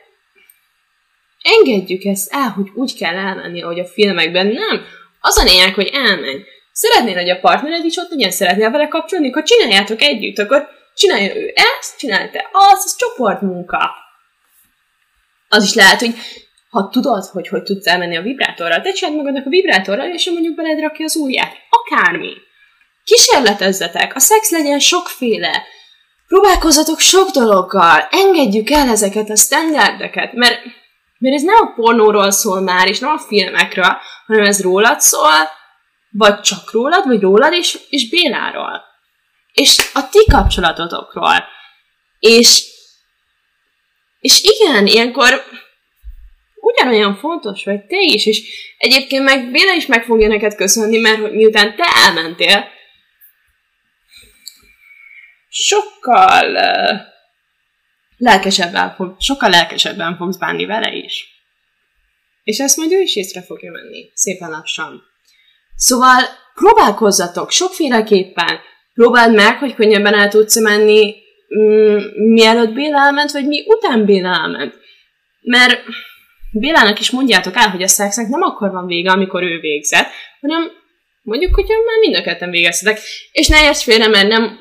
engedjük 1.41 2.03
ezt 2.03 2.33
el, 2.33 2.49
hogy 2.49 2.67
úgy 2.75 2.97
kell 2.97 3.15
elmenni, 3.15 3.61
ahogy 3.61 3.79
a 3.79 3.85
filmekben. 3.85 4.47
Nem. 4.47 4.85
Az 5.19 5.37
a 5.37 5.43
lényeg, 5.43 5.73
hogy 5.73 5.89
elmenj. 5.93 6.43
Szeretnél, 6.71 7.15
hogy 7.15 7.29
a 7.29 7.39
partnered 7.39 7.85
is 7.85 7.97
ott 7.97 8.09
legyen, 8.09 8.31
szeretnél 8.31 8.71
vele 8.71 8.87
kapcsolni, 8.87 9.29
akkor 9.29 9.43
csináljátok 9.43 10.01
együtt, 10.01 10.37
akkor 10.37 10.67
csinálja 10.95 11.35
ő 11.35 11.53
ezt, 11.55 11.97
csinálja 11.97 12.29
te 12.31 12.49
az, 12.51 12.83
ez 12.85 12.95
csoportmunka. 12.95 13.91
Az 15.49 15.63
is 15.63 15.73
lehet, 15.73 15.99
hogy 15.99 16.15
ha 16.75 16.89
tudod, 16.89 17.25
hogy 17.25 17.47
hogy 17.47 17.63
tudsz 17.63 17.87
elmenni 17.87 18.17
a 18.17 18.21
vibrátorral, 18.21 18.81
te 18.81 18.91
csináld 18.91 19.17
magadnak 19.17 19.45
a 19.45 19.49
vibrátorral, 19.49 20.09
és 20.13 20.29
mondjuk 20.29 20.55
beled 20.55 20.79
rakja 20.79 21.05
az 21.05 21.15
ujját. 21.15 21.53
Akármi. 21.69 22.33
Kísérletezzetek, 23.03 24.15
a 24.15 24.19
szex 24.19 24.51
legyen 24.51 24.79
sokféle. 24.79 25.63
Próbálkozzatok 26.27 26.99
sok 26.99 27.29
dologgal, 27.29 28.07
engedjük 28.11 28.69
el 28.69 28.89
ezeket 28.89 29.29
a 29.29 29.35
standardeket, 29.35 30.33
mert, 30.33 30.59
mert 31.17 31.35
ez 31.35 31.41
nem 31.41 31.55
a 31.55 31.73
pornóról 31.75 32.31
szól 32.31 32.61
már, 32.61 32.87
és 32.87 32.99
nem 32.99 33.11
a 33.11 33.19
filmekről, 33.19 33.97
hanem 34.25 34.45
ez 34.45 34.61
rólad 34.61 34.99
szól, 35.01 35.49
vagy 36.09 36.39
csak 36.39 36.71
rólad, 36.71 37.07
vagy 37.07 37.21
rólad 37.21 37.53
és, 37.53 37.79
és 37.89 38.09
Béláról. 38.09 38.83
És 39.53 39.91
a 39.93 40.09
ti 40.09 40.25
kapcsolatotokról. 40.31 41.43
És, 42.19 42.63
és 44.19 44.41
igen, 44.43 44.85
ilyenkor 44.85 45.43
ugyanolyan 46.75 47.15
fontos 47.15 47.63
vagy 47.63 47.85
te 47.85 48.01
is, 48.01 48.25
és 48.25 48.41
egyébként 48.77 49.23
meg 49.23 49.51
Béla 49.51 49.73
is 49.73 49.85
meg 49.85 50.03
fogja 50.03 50.27
neked 50.27 50.55
köszönni, 50.55 50.97
mert 50.97 51.31
miután 51.31 51.75
te 51.75 51.85
elmentél, 52.05 52.73
sokkal 55.49 56.51
uh, 56.51 56.99
lelkesebben, 58.17 58.93
fog, 58.95 59.15
sokkal 59.19 59.49
lelkesebben 59.49 60.17
fogsz 60.17 60.37
bánni 60.37 60.65
vele 60.65 60.91
is. 60.91 61.27
És 62.43 62.59
ezt 62.59 62.77
majd 62.77 62.91
ő 62.91 63.01
is 63.01 63.15
észre 63.15 63.41
fogja 63.41 63.71
venni, 63.71 64.11
szépen 64.13 64.49
lassan. 64.49 65.03
Szóval 65.75 66.23
próbálkozzatok 66.53 67.51
sokféleképpen, 67.51 68.59
próbáld 68.93 69.35
meg, 69.35 69.57
hogy 69.57 69.73
könnyebben 69.73 70.13
el 70.13 70.29
tudsz 70.29 70.59
menni, 70.59 71.15
mm, 71.59 71.97
mielőtt 72.15 72.73
Béla 72.73 72.99
elment, 72.99 73.31
vagy 73.31 73.45
mi 73.45 73.63
után 73.67 74.05
Béla 74.05 74.29
elment. 74.29 74.73
Mert 75.41 75.81
Bélának 76.59 76.99
is 76.99 77.11
mondjátok 77.11 77.55
el, 77.55 77.69
hogy 77.69 77.81
a 77.81 77.87
szexnek 77.87 78.27
nem 78.27 78.41
akkor 78.41 78.71
van 78.71 78.85
vége, 78.85 79.11
amikor 79.11 79.43
ő 79.43 79.59
végzett, 79.59 80.07
hanem 80.41 80.71
mondjuk, 81.21 81.55
hogy 81.55 81.67
már 81.67 81.99
mind 81.99 82.15
a 82.15 82.21
ketten 82.21 82.49
végeztetek. 82.49 82.99
És 83.31 83.47
ne 83.47 83.63
érts 83.63 83.83
félre, 83.83 84.07
mert 84.07 84.27
nem, 84.27 84.59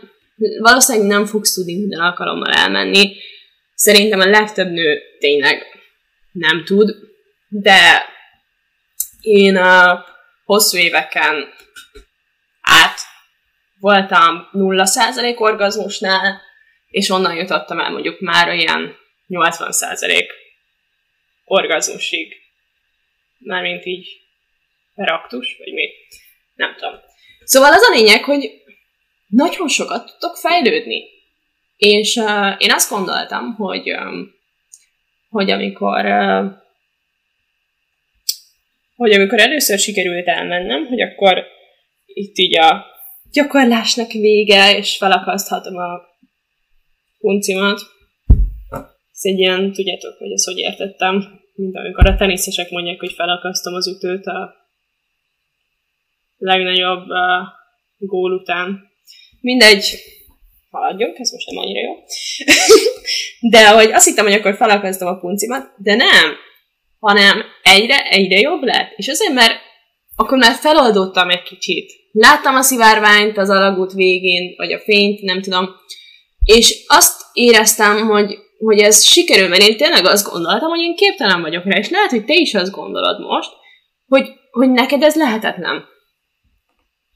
valószínűleg 0.59 1.09
nem 1.09 1.26
fogsz 1.26 1.54
tudni 1.54 1.74
minden 1.74 2.00
alkalommal 2.00 2.52
elmenni. 2.52 3.16
Szerintem 3.74 4.20
a 4.20 4.26
legtöbb 4.26 4.70
nő 4.70 5.00
tényleg 5.18 5.62
nem 6.33 6.64
tud, 6.64 6.94
de 7.48 8.04
én 9.20 9.57
a 9.57 10.04
hosszú 10.44 10.78
éveken 10.78 11.48
át 12.61 12.98
voltam 13.80 14.48
0% 14.52 15.38
orgazmusnál, 15.38 16.40
és 16.88 17.11
onnan 17.11 17.35
jutottam 17.35 17.80
el 17.80 17.90
mondjuk 17.90 18.20
már 18.20 18.54
ilyen 18.54 18.96
80% 19.28 20.42
orgazmusig. 21.44 22.35
Mármint 23.38 23.85
így 23.85 24.09
peraktus, 24.94 25.57
vagy 25.59 25.72
mi. 25.72 25.88
Nem 26.54 26.74
tudom. 26.74 27.00
Szóval 27.44 27.72
az 27.72 27.83
a 27.83 27.94
lényeg, 27.94 28.24
hogy 28.24 28.50
nagyon 29.26 29.68
sokat 29.68 30.07
tudtok 30.07 30.37
fejlődni. 30.37 31.04
És 31.76 32.16
uh, 32.16 32.54
én 32.59 32.72
azt 32.72 32.90
gondoltam, 32.90 33.54
hogy, 33.54 33.92
um, 33.92 34.35
hogy 35.28 35.50
amikor 35.50 36.04
uh, 36.04 36.62
hogy 38.96 39.12
amikor 39.12 39.40
először 39.40 39.78
sikerült 39.78 40.26
elmennem, 40.26 40.87
hogy 40.87 41.00
akkor 41.00 41.46
itt 42.07 42.37
így 42.37 42.59
a 42.59 42.87
gyakorlásnak 43.33 44.12
vége, 44.12 44.76
és 44.76 44.96
felakaszthatom 44.96 45.76
a 45.76 46.00
puncimat. 47.18 47.80
Ez 49.24 49.32
egy 49.32 49.38
ilyen, 49.38 49.72
tudjátok, 49.72 50.18
hogy 50.18 50.32
ezt 50.32 50.44
hogy 50.44 50.58
értettem, 50.58 51.40
mint 51.54 51.76
amikor 51.76 52.06
a 52.06 52.16
teniszesek 52.16 52.70
mondják, 52.70 53.00
hogy 53.00 53.12
felakasztom 53.12 53.74
az 53.74 53.88
ütőt 53.88 54.26
a 54.26 54.54
legnagyobb 56.37 57.08
uh, 57.08 57.18
gól 57.98 58.32
után. 58.32 58.90
Mindegy, 59.40 59.98
haladjunk, 60.70 61.18
ez 61.18 61.32
most 61.32 61.50
nem 61.50 61.64
annyira 61.64 61.80
jó. 61.80 61.92
de 63.54 63.68
hogy 63.68 63.92
azt 63.92 64.06
hittem, 64.06 64.24
hogy 64.24 64.34
akkor 64.34 64.56
felakasztom 64.56 65.08
a 65.08 65.18
puncimat, 65.18 65.74
de 65.76 65.94
nem, 65.94 66.34
hanem 66.98 67.42
egyre, 67.62 68.02
egyre 68.08 68.38
jobb 68.38 68.62
lett. 68.62 68.92
És 68.96 69.08
azért, 69.08 69.32
mert 69.32 69.54
akkor 70.16 70.38
már 70.38 70.54
feloldottam 70.54 71.30
egy 71.30 71.42
kicsit. 71.42 71.92
Láttam 72.12 72.54
a 72.54 72.62
szivárványt 72.62 73.38
az 73.38 73.50
alagút 73.50 73.92
végén, 73.92 74.54
vagy 74.56 74.72
a 74.72 74.80
fényt, 74.80 75.20
nem 75.20 75.42
tudom. 75.42 75.68
És 76.44 76.84
azt 76.87 77.22
éreztem, 77.32 78.06
hogy, 78.06 78.38
hogy 78.64 78.79
ez 78.79 79.05
sikerül, 79.05 79.48
mert 79.48 79.62
én 79.62 79.77
tényleg 79.77 80.07
azt 80.07 80.31
gondoltam, 80.31 80.68
hogy 80.68 80.81
én 80.81 80.96
képtelen 80.96 81.40
vagyok 81.40 81.64
rá, 81.64 81.79
és 81.79 81.88
lehet, 81.88 82.11
hogy 82.11 82.24
te 82.24 82.35
is 82.35 82.55
azt 82.55 82.70
gondolod 82.70 83.20
most, 83.20 83.50
hogy, 84.07 84.33
hogy 84.50 84.70
neked 84.70 85.03
ez 85.03 85.14
lehetetlen. 85.14 85.85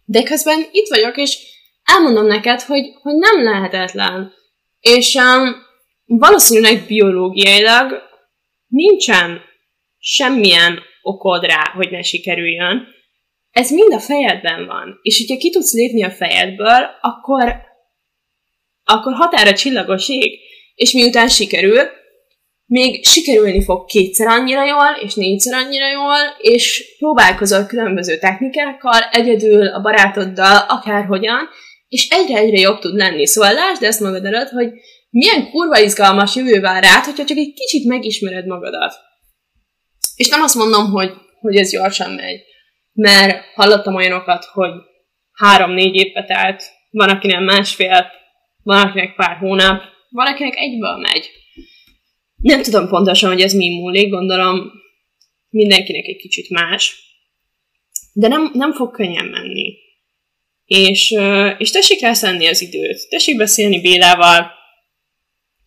De 0.04 0.22
közben 0.22 0.66
itt 0.72 0.88
vagyok, 0.88 1.16
és 1.16 1.38
elmondom 1.84 2.26
neked, 2.26 2.60
hogy, 2.60 2.84
hogy 3.02 3.14
nem 3.14 3.42
lehetetlen. 3.42 4.32
És 4.80 5.14
um, 5.14 5.54
valószínűleg 6.06 6.84
biológiailag 6.86 8.02
nincsen 8.66 9.40
semmilyen 9.98 10.78
okod 11.02 11.44
rá, 11.44 11.72
hogy 11.74 11.90
ne 11.90 12.02
sikerüljön. 12.02 12.86
Ez 13.50 13.70
mind 13.70 13.92
a 13.92 14.00
fejedben 14.00 14.66
van. 14.66 14.98
És 15.02 15.18
hogyha 15.18 15.40
ki 15.40 15.50
tudsz 15.50 15.72
lépni 15.72 16.04
a 16.04 16.10
fejedből, 16.10 16.88
akkor, 17.00 17.54
akkor 18.84 19.12
határa 19.14 19.52
csillagos 19.52 20.08
ég. 20.08 20.40
És 20.78 20.92
miután 20.92 21.28
sikerül, 21.28 21.80
még 22.66 23.04
sikerülni 23.04 23.62
fog 23.64 23.84
kétszer 23.84 24.26
annyira 24.26 24.64
jól, 24.64 24.98
és 25.04 25.14
négyszer 25.14 25.54
annyira 25.54 25.90
jól, 25.90 26.16
és 26.38 26.94
próbálkozol 26.98 27.66
különböző 27.66 28.18
technikákkal, 28.18 29.00
egyedül, 29.10 29.66
a 29.66 29.80
barátoddal, 29.80 30.64
akárhogyan, 30.68 31.48
és 31.88 32.08
egyre-egyre 32.08 32.58
jobb 32.58 32.78
tud 32.78 32.94
lenni. 32.96 33.26
Szóval 33.26 33.52
lásd 33.52 33.82
ezt 33.82 34.00
magad 34.00 34.24
előtt, 34.24 34.48
hogy 34.48 34.70
milyen 35.10 35.50
kurva 35.50 35.78
izgalmas 35.78 36.34
jövő 36.36 36.60
vár 36.60 36.82
rád, 36.82 37.04
hogyha 37.04 37.24
csak 37.24 37.36
egy 37.36 37.52
kicsit 37.54 37.88
megismered 37.88 38.46
magadat. 38.46 38.94
És 40.16 40.28
nem 40.28 40.42
azt 40.42 40.54
mondom, 40.54 40.90
hogy, 40.90 41.12
hogy 41.40 41.56
ez 41.56 41.70
gyorsan 41.70 42.10
megy, 42.10 42.40
mert 42.92 43.44
hallottam 43.54 43.94
olyanokat, 43.94 44.44
hogy 44.44 44.72
három-négy 45.32 45.94
évbe 45.94 46.24
telt, 46.24 46.62
van 46.90 47.08
akinek 47.08 47.40
másfél, 47.40 48.06
van 48.62 48.86
akinek 48.86 49.14
pár 49.14 49.36
hónap, 49.36 49.82
van 50.18 50.32
akinek 50.32 50.56
egyből 50.56 50.96
megy. 50.96 51.30
Nem 52.36 52.62
tudom 52.62 52.88
pontosan, 52.88 53.30
hogy 53.30 53.40
ez 53.40 53.52
mi 53.52 53.68
múlik, 53.68 54.10
gondolom 54.10 54.70
mindenkinek 55.48 56.06
egy 56.06 56.16
kicsit 56.16 56.50
más, 56.50 56.96
de 58.12 58.28
nem, 58.28 58.50
nem 58.52 58.72
fog 58.72 58.90
könnyen 58.90 59.24
menni. 59.24 59.76
És, 60.64 61.14
és 61.58 61.70
tessék 61.70 62.02
elszenni 62.02 62.46
az 62.46 62.62
időt, 62.62 63.08
tessék 63.08 63.36
beszélni 63.36 63.80
Bélával, 63.80 64.50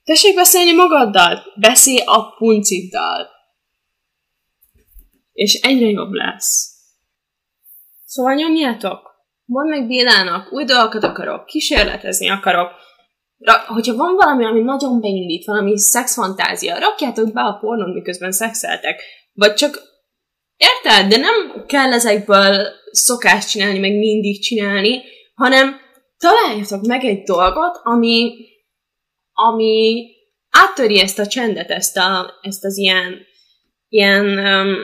tessék 0.04 0.36
beszélni 0.36 0.72
magaddal, 0.72 1.44
beszélj 1.56 2.00
a 2.06 2.36
punciddal, 2.38 3.30
és 5.34 5.54
egyre 5.54 5.90
jobb 5.90 6.12
lesz. 6.12 6.70
Szóval 8.06 8.34
nyomjátok! 8.34 9.10
Mondd 9.46 9.70
meg 9.70 9.88
Bélának, 9.88 10.54
új 10.54 10.64
dolgokat 10.64 11.04
akarok, 11.04 11.46
kísérletezni 11.46 12.30
akarok, 12.30 12.72
Ra- 13.42 13.66
hogyha 13.66 13.96
van 13.96 14.16
valami, 14.16 14.46
ami 14.46 14.62
nagyon 14.62 15.02
beindít, 15.02 15.46
valami 15.46 15.78
szexfantázia, 15.78 16.80
rakjátok 16.80 17.34
be 17.34 17.42
a 17.42 17.58
pornón, 17.62 17.90
miközben 17.90 18.32
szexeltek. 18.32 19.02
Vagy 19.34 19.54
csak, 19.54 19.82
érted? 20.58 21.10
De 21.10 21.18
nem 21.18 21.66
kell 21.68 21.94
ezekből 21.94 22.68
szokást 22.92 23.50
csinálni, 23.50 23.80
meg 23.80 23.98
mindig 23.98 24.42
csinálni, 24.42 25.02
hanem 25.34 25.76
találjatok 26.18 26.86
meg 26.86 27.04
egy 27.04 27.24
dolgot, 27.24 27.80
ami, 27.84 28.34
ami 29.32 30.06
áttöri 30.50 31.00
ezt 31.00 31.20
a 31.20 31.28
csendet, 31.28 31.70
ezt, 31.70 31.98
a, 31.98 32.34
ezt 32.42 32.66
az 32.66 32.78
ilyen, 32.78 33.20
ilyen 33.88 34.26
um, 34.26 34.76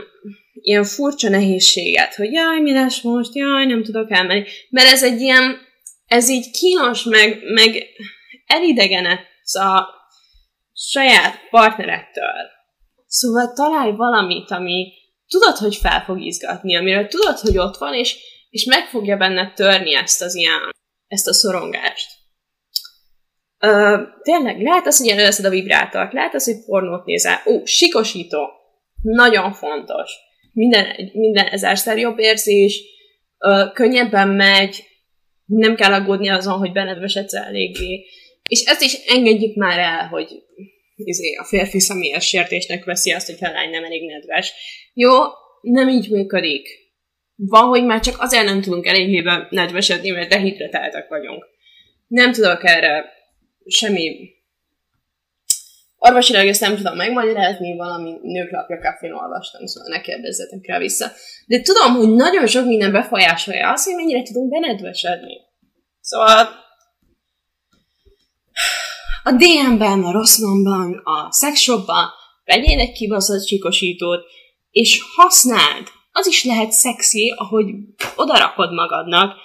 ilyen 0.62 0.84
furcsa 0.84 1.30
nehézséget, 1.30 2.16
hogy 2.16 2.32
jaj, 2.32 2.60
mi 2.60 2.74
lesz 2.74 3.02
most, 3.02 3.36
jaj, 3.36 3.66
nem 3.66 3.84
tudok 3.84 4.12
elmenni. 4.12 4.44
Mert 4.70 4.92
ez 4.92 5.04
egy 5.04 5.22
ilyen, 5.22 5.58
ez 6.06 6.30
így 6.30 6.52
kínos, 6.52 7.04
meg, 7.04 7.40
meg 7.54 7.86
elidegenedsz 8.48 9.56
a 9.56 9.88
saját 10.74 11.40
partnerettől. 11.50 12.56
Szóval 13.08 13.54
találj 13.54 13.92
valamit, 13.92 14.52
ami 14.52 14.94
tudod, 15.28 15.58
hogy 15.58 15.76
fel 15.76 16.04
fog 16.04 16.22
izgatni, 16.22 16.78
amiről 16.78 17.08
tudod, 17.08 17.38
hogy 17.38 17.58
ott 17.58 17.78
van, 17.78 17.94
és, 17.94 18.18
és 18.50 18.66
meg 18.66 18.88
fogja 18.88 19.18
benne 19.18 19.54
törni 19.54 19.96
ezt 19.96 20.22
az 20.22 20.36
ilyen, 20.36 20.60
ezt 21.08 21.28
a 21.28 21.34
szorongást. 21.34 22.16
Ö, 23.60 24.02
tényleg, 24.22 24.62
lehet 24.62 24.88
az, 24.88 24.98
hogy 24.98 25.08
előveszed 25.08 25.46
a 25.46 25.50
vibrátort, 25.50 26.14
lehet 26.14 26.34
az, 26.34 26.46
hogy 26.46 26.66
pornót 26.66 27.06
nézel. 27.06 27.42
Ó, 27.46 27.66
sikosító. 27.66 28.50
Nagyon 29.02 29.54
fontos 29.54 30.12
minden, 30.58 31.12
minden 31.14 31.46
ezerszer 31.46 31.98
jobb 31.98 32.20
érzés, 32.20 32.84
ö, 33.38 33.66
könnyebben 33.74 34.28
megy, 34.28 34.84
nem 35.46 35.76
kell 35.76 35.94
aggódni 35.94 36.30
azon, 36.30 36.58
hogy 36.58 36.72
benedvesedsz 36.72 37.34
eléggé. 37.34 38.06
És 38.48 38.64
ezt 38.66 38.82
is 38.82 38.94
engedjük 38.94 39.56
már 39.56 39.80
el, 39.80 40.08
hogy 40.08 40.28
izé, 40.96 41.34
a 41.34 41.44
férfi 41.44 41.80
személyes 41.80 42.28
sértésnek 42.28 42.84
veszi 42.84 43.12
azt, 43.12 43.26
hogy 43.26 43.50
a 43.50 43.52
lány 43.52 43.70
nem 43.70 43.84
elég 43.84 44.06
nedves. 44.06 44.54
Jó, 44.94 45.12
nem 45.62 45.90
így 45.90 46.10
működik. 46.10 46.68
Van, 47.36 47.68
hogy 47.68 47.86
már 47.86 48.00
csak 48.00 48.16
azért 48.20 48.46
nem 48.46 48.62
tudunk 48.62 48.86
eléggében 48.86 49.48
nedvesedni, 49.50 50.10
mert 50.10 50.30
dehidratáltak 50.30 51.10
vagyunk. 51.10 51.46
Nem 52.08 52.32
tudok 52.32 52.64
erre 52.64 53.06
semmi 53.66 54.36
Orvosilag 56.00 56.48
ezt 56.48 56.62
nem 56.62 56.76
tudom 56.76 56.96
megmagyarázni, 56.96 57.76
valami 57.76 58.14
nőklapja 58.22 58.80
kafén 58.80 59.12
olvastam, 59.12 59.66
szóval 59.66 59.90
ne 59.90 60.02
kérdezzetek 60.02 60.68
rá 60.68 60.78
vissza. 60.78 61.12
De 61.48 61.62
tudom, 61.62 61.96
hogy 61.96 62.10
nagyon 62.10 62.48
sok 62.48 62.66
minden 62.66 62.92
befolyásolja 62.92 63.72
azt, 63.72 63.86
hogy 63.86 63.96
mennyire 63.96 64.22
tudunk 64.22 64.50
benedvesedni. 64.50 65.38
Szóval 66.02 66.50
a 69.28 69.32
DM-ben, 69.32 70.04
a 70.04 70.12
Rosszmanban, 70.12 71.02
a 71.04 71.32
szexshopban 71.32 72.10
vegyél 72.44 72.80
egy 72.80 72.92
kibaszott 72.92 73.46
csikosítót, 73.46 74.24
és 74.70 75.02
használd. 75.16 75.88
Az 76.12 76.28
is 76.28 76.44
lehet 76.44 76.72
szexi, 76.72 77.34
ahogy 77.38 77.66
odarakod 78.16 78.74
magadnak. 78.74 79.36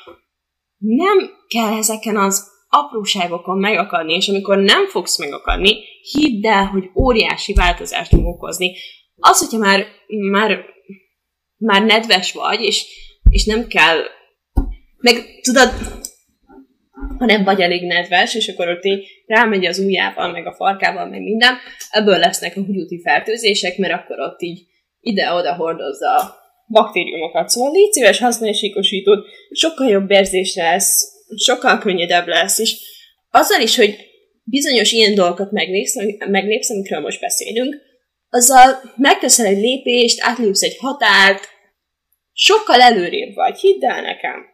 Nem 0.79 1.31
kell 1.49 1.73
ezeken 1.73 2.17
az 2.17 2.51
apróságokon 2.69 3.59
megakadni, 3.59 4.15
és 4.15 4.29
amikor 4.29 4.59
nem 4.59 4.89
fogsz 4.89 5.19
megakadni, 5.19 5.77
hidd 6.03 6.47
el, 6.47 6.67
hogy 6.67 6.91
óriási 6.95 7.53
változást 7.53 8.11
fog 8.11 8.27
okozni. 8.27 8.77
Az, 9.17 9.39
hogyha 9.39 9.59
már, 9.59 9.87
már, 10.31 10.65
már 11.57 11.83
nedves 11.83 12.33
vagy, 12.33 12.61
és, 12.61 12.87
és 13.31 13.45
nem 13.45 13.67
kell, 13.67 14.01
meg 14.97 15.41
tudod, 15.41 15.71
ha 17.23 17.29
nem 17.29 17.45
vagy 17.45 17.61
elég 17.61 17.87
nedves, 17.87 18.35
és 18.35 18.49
akkor 18.49 18.69
ott 18.69 18.85
így 18.85 19.09
rámegy 19.27 19.67
az 19.67 19.79
ujjával, 19.79 20.31
meg 20.31 20.47
a 20.47 20.55
farkával, 20.55 21.07
meg 21.07 21.21
minden, 21.21 21.55
ebből 21.91 22.19
lesznek 22.19 22.57
a 22.57 22.61
húgyúti 22.61 23.01
fertőzések, 23.01 23.77
mert 23.77 23.93
akkor 23.93 24.21
ott 24.21 24.43
így 24.43 24.67
ide-oda 25.01 25.55
hordozza 25.55 26.17
a 26.17 26.35
baktériumokat. 26.69 27.49
Szóval 27.49 27.73
légy 27.73 27.93
szíves, 27.93 28.19
használj 28.19 28.53
sikosítót, 28.53 29.27
sokkal 29.51 29.89
jobb 29.89 30.11
érzés 30.11 30.55
lesz, 30.55 31.05
sokkal 31.37 31.79
könnyedebb 31.79 32.27
lesz, 32.27 32.59
és 32.59 32.77
azzal 33.31 33.61
is, 33.61 33.77
hogy 33.77 33.97
bizonyos 34.45 34.93
ilyen 34.93 35.15
dolgokat 35.15 35.51
meglépsz, 35.51 35.97
meglépsz 36.29 36.71
amikről 36.71 37.01
most 37.01 37.21
beszélünk, 37.21 37.77
azzal 38.31 38.81
megteszel 38.97 39.47
egy 39.47 39.61
lépést, 39.61 40.21
átlépsz 40.23 40.63
egy 40.63 40.77
határt, 40.79 41.49
sokkal 42.33 42.81
előrébb 42.81 43.35
vagy, 43.35 43.59
hidd 43.59 43.85
el 43.85 44.03
nekem. 44.03 44.52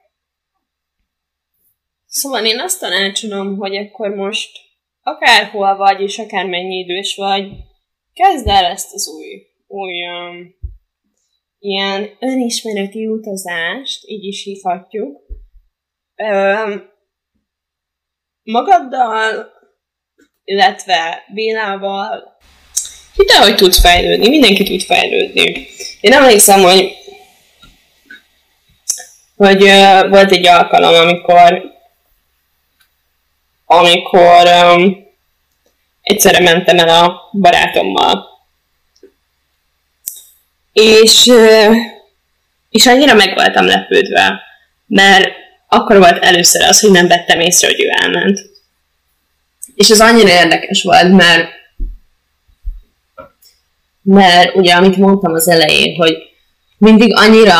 Szóval 2.19 2.45
én 2.45 2.61
azt 2.61 2.81
tanácsolom, 2.81 3.57
hogy 3.57 3.77
akkor 3.77 4.11
most 4.15 4.59
akárhol 5.03 5.77
vagy, 5.77 6.01
és 6.01 6.19
akármennyi 6.19 6.77
idős 6.77 7.15
vagy, 7.17 7.51
kezd 8.13 8.47
el 8.47 8.65
ezt 8.65 8.93
az 8.95 9.09
új, 9.09 9.47
új 9.67 10.07
um, 10.07 10.55
ilyen 11.59 12.11
önismereti 12.21 13.07
utazást, 13.07 14.07
így 14.07 14.25
is 14.25 14.43
hívhatjuk, 14.43 15.17
um, 16.17 16.91
magaddal, 18.43 19.53
illetve 20.45 21.25
Bélával, 21.35 22.37
hidd 23.15 23.33
hogy 23.33 23.55
tudsz 23.55 23.81
fejlődni, 23.81 24.29
mindenki 24.29 24.65
tud 24.65 24.83
fejlődni. 24.83 25.67
Én 26.01 26.13
emlékszem, 26.13 26.61
hogy 26.61 26.97
hogy 29.37 29.63
uh, 29.63 30.09
volt 30.09 30.31
egy 30.31 30.47
alkalom, 30.47 30.95
amikor 30.95 31.77
amikor 33.71 34.47
um, 34.47 35.07
egyszerre 36.03 36.41
mentem 36.41 36.79
el 36.79 36.89
a 37.05 37.31
barátommal. 37.33 38.27
És, 40.73 41.33
és 42.71 42.87
annyira 42.87 43.15
meg 43.15 43.35
voltam 43.35 43.67
lepődve, 43.67 44.41
mert 44.87 45.31
akkor 45.69 45.99
volt 45.99 46.25
először 46.25 46.63
az, 46.63 46.81
hogy 46.81 46.91
nem 46.91 47.07
vettem 47.09 47.41
észre, 47.41 47.67
hogy 47.67 47.81
ő 47.81 47.89
elment. 48.03 48.41
És 49.75 49.89
ez 49.89 50.01
annyira 50.01 50.29
érdekes 50.29 50.83
volt, 50.83 51.13
mert 51.13 51.57
mert 54.03 54.55
ugye, 54.55 54.75
amit 54.75 54.97
mondtam 54.97 55.33
az 55.35 55.49
elején, 55.49 55.97
hogy 55.97 56.17
mindig 56.79 57.17
annyira 57.17 57.55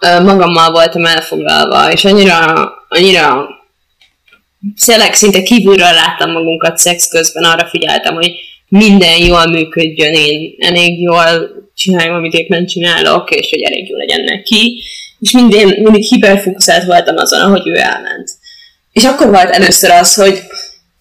magammal 0.00 0.70
voltam 0.70 1.06
elfoglalva, 1.06 1.92
és 1.92 2.04
annyira, 2.04 2.54
annyira 2.88 3.48
tényleg 4.84 5.14
szinte 5.14 5.42
kívülről 5.42 5.92
láttam 5.92 6.30
magunkat 6.30 6.78
szex 6.78 7.08
közben, 7.08 7.44
arra 7.44 7.66
figyeltem, 7.66 8.14
hogy 8.14 8.32
minden 8.68 9.18
jól 9.18 9.46
működjön, 9.46 10.14
én 10.14 10.54
elég 10.58 11.00
jól 11.00 11.50
csináljam, 11.74 12.14
amit 12.14 12.32
éppen 12.32 12.66
csinálok, 12.66 13.30
és 13.30 13.50
hogy 13.50 13.62
elég 13.62 13.88
jól 13.88 13.98
legyen 13.98 14.24
neki. 14.24 14.82
És 15.18 15.30
mindig, 15.30 15.64
mindig 15.64 16.02
hiperfokuszált 16.02 16.84
voltam 16.84 17.16
azon, 17.16 17.50
hogy 17.50 17.68
ő 17.68 17.76
elment. 17.76 18.30
És 18.92 19.04
akkor 19.04 19.30
volt 19.30 19.50
először 19.50 19.90
az, 19.90 20.14
hogy, 20.14 20.42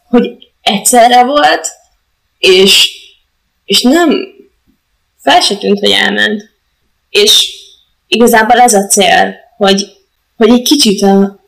hogy 0.10 0.32
egyszerre 0.62 1.24
volt, 1.24 1.67
és, 2.38 2.91
és 3.65 3.82
nem 3.82 4.28
fel 5.17 5.41
se 5.41 5.56
tűnt, 5.56 5.80
hogy 5.80 5.91
elment. 5.91 6.50
És 7.10 7.50
igazából 8.08 8.60
ez 8.60 8.74
a 8.74 8.88
cél, 8.88 9.36
hogy, 9.58 9.88
hogy 10.38 10.50
egy 10.50 10.62
kicsit, 10.62 11.02
a, 11.02 11.39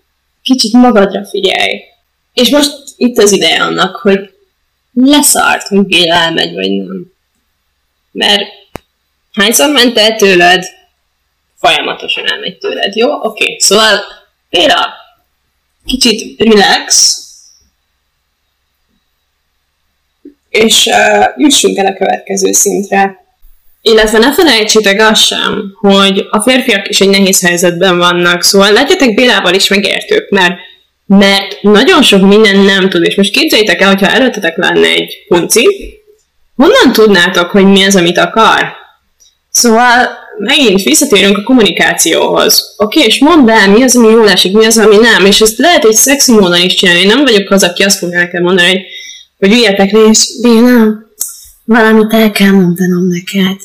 kicsit 0.44 0.74
magadra 0.74 1.26
figyelj. 1.26 1.82
És 2.34 2.50
most 2.50 2.72
itt 2.98 3.18
az 3.18 3.32
ideje 3.32 3.64
annak, 3.64 3.96
hogy 3.96 4.34
leszart, 4.94 5.68
hogy 5.68 5.86
Béla 5.86 6.16
elmegy, 6.16 6.54
vagy 6.54 6.72
nem. 6.72 7.12
Mert 8.12 8.44
hányszor 9.34 9.70
ment 9.70 9.98
el 9.98 10.16
tőled, 10.16 10.66
folyamatosan 11.60 12.32
elmegy 12.32 12.58
tőled, 12.58 12.96
jó? 12.96 13.14
Oké, 13.14 13.44
okay. 13.44 13.60
szóval 13.60 14.00
Béla, 14.50 14.94
kicsit 15.86 16.42
relax, 16.42 17.18
és 20.50 20.86
uh, 20.86 21.26
jussunk 21.38 21.78
el 21.78 21.86
a 21.86 21.94
következő 21.94 22.52
szintre. 22.52 23.26
Illetve 23.82 24.18
ne 24.18 24.34
felejtsétek 24.34 25.02
azt 25.02 25.26
sem, 25.26 25.78
hogy 25.80 26.28
a 26.30 26.42
férfiak 26.42 26.90
is 26.90 27.02
egy 27.02 27.10
nehéz 27.10 27.42
helyzetben 27.42 27.98
vannak, 27.98 28.44
szóval 28.44 28.72
legyetek 28.72 29.14
Bélával 29.14 29.54
is 29.54 29.68
megértők, 29.68 30.30
mert 30.30 30.54
mert 31.18 31.62
nagyon 31.62 32.02
sok 32.02 32.28
minden 32.28 32.60
nem 32.60 32.90
tud, 32.90 33.04
és 33.04 33.16
most 33.16 33.32
képzeljétek 33.32 33.82
el, 33.82 33.88
hogyha 33.88 34.08
előttetek 34.08 34.58
lenne 34.58 34.88
egy 34.88 35.26
punci, 35.28 35.68
honnan 36.56 36.94
tudnátok, 36.94 37.50
hogy 37.50 37.66
mi 37.66 37.84
az, 37.84 37.96
amit 37.96 38.18
akar? 38.18 38.74
Szóval 39.50 40.10
megint 40.38 40.84
visszatérünk 40.84 41.38
a 41.38 41.44
kommunikációhoz. 41.44 42.76
Oké, 42.78 42.98
okay, 42.98 43.10
és 43.10 43.20
mondd 43.20 43.50
el, 43.50 43.70
mi 43.70 43.84
az, 43.84 43.96
ami 43.96 44.08
jól 44.08 44.30
esik, 44.30 44.54
mi 44.54 44.66
az, 44.66 44.78
ami 44.78 44.96
nem, 44.96 45.26
és 45.26 45.42
ezt 45.42 45.58
lehet 45.58 45.86
egy 45.86 45.94
szexi 45.94 46.32
módon 46.32 46.62
is 46.62 46.74
csinálni. 46.74 47.02
Én 47.02 47.08
nem 47.08 47.24
vagyok 47.24 47.50
az, 47.50 47.64
aki 47.64 47.84
azt 47.84 47.98
fogja 47.98 48.20
nekem 48.20 48.44
mondani, 48.44 48.68
hogy, 48.68 48.82
hogy 49.40 49.52
üljetek 49.52 49.92
rész, 49.92 50.42
Béla, 50.42 50.86
valamit 51.64 52.14
el 52.14 52.32
kell 52.32 52.52
mondanom 52.52 53.08
neked 53.08 53.58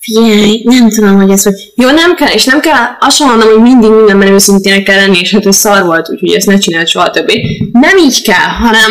figyelj, 0.00 0.60
nem 0.64 0.88
tudom, 0.88 1.16
hogy 1.16 1.30
ez 1.30 1.42
hogy... 1.42 1.72
Jó, 1.74 1.90
nem 1.90 2.14
kell, 2.14 2.32
és 2.32 2.44
nem 2.44 2.60
kell, 2.60 2.84
azt 3.00 3.16
sem 3.16 3.28
mondom, 3.28 3.48
hogy 3.48 3.62
mindig 3.62 3.90
mindenben 3.90 4.32
őszintének 4.32 4.82
kell 4.82 4.96
lenni, 4.96 5.18
és 5.18 5.32
hát 5.32 5.46
ez 5.46 5.56
szar 5.56 5.84
volt, 5.84 6.10
úgyhogy 6.10 6.34
ezt 6.34 6.46
ne 6.46 6.58
csináld 6.58 6.88
soha 6.88 7.10
többé. 7.10 7.68
Nem 7.72 7.96
így 7.96 8.22
kell, 8.22 8.48
hanem, 8.48 8.90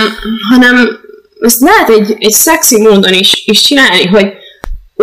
hanem 0.49 0.99
ezt 1.39 1.61
lehet 1.61 1.89
egy, 1.89 2.15
egy 2.19 2.31
szexi 2.31 2.81
módon 2.81 3.13
is, 3.13 3.43
is 3.45 3.61
csinálni, 3.61 4.05
hogy 4.05 4.33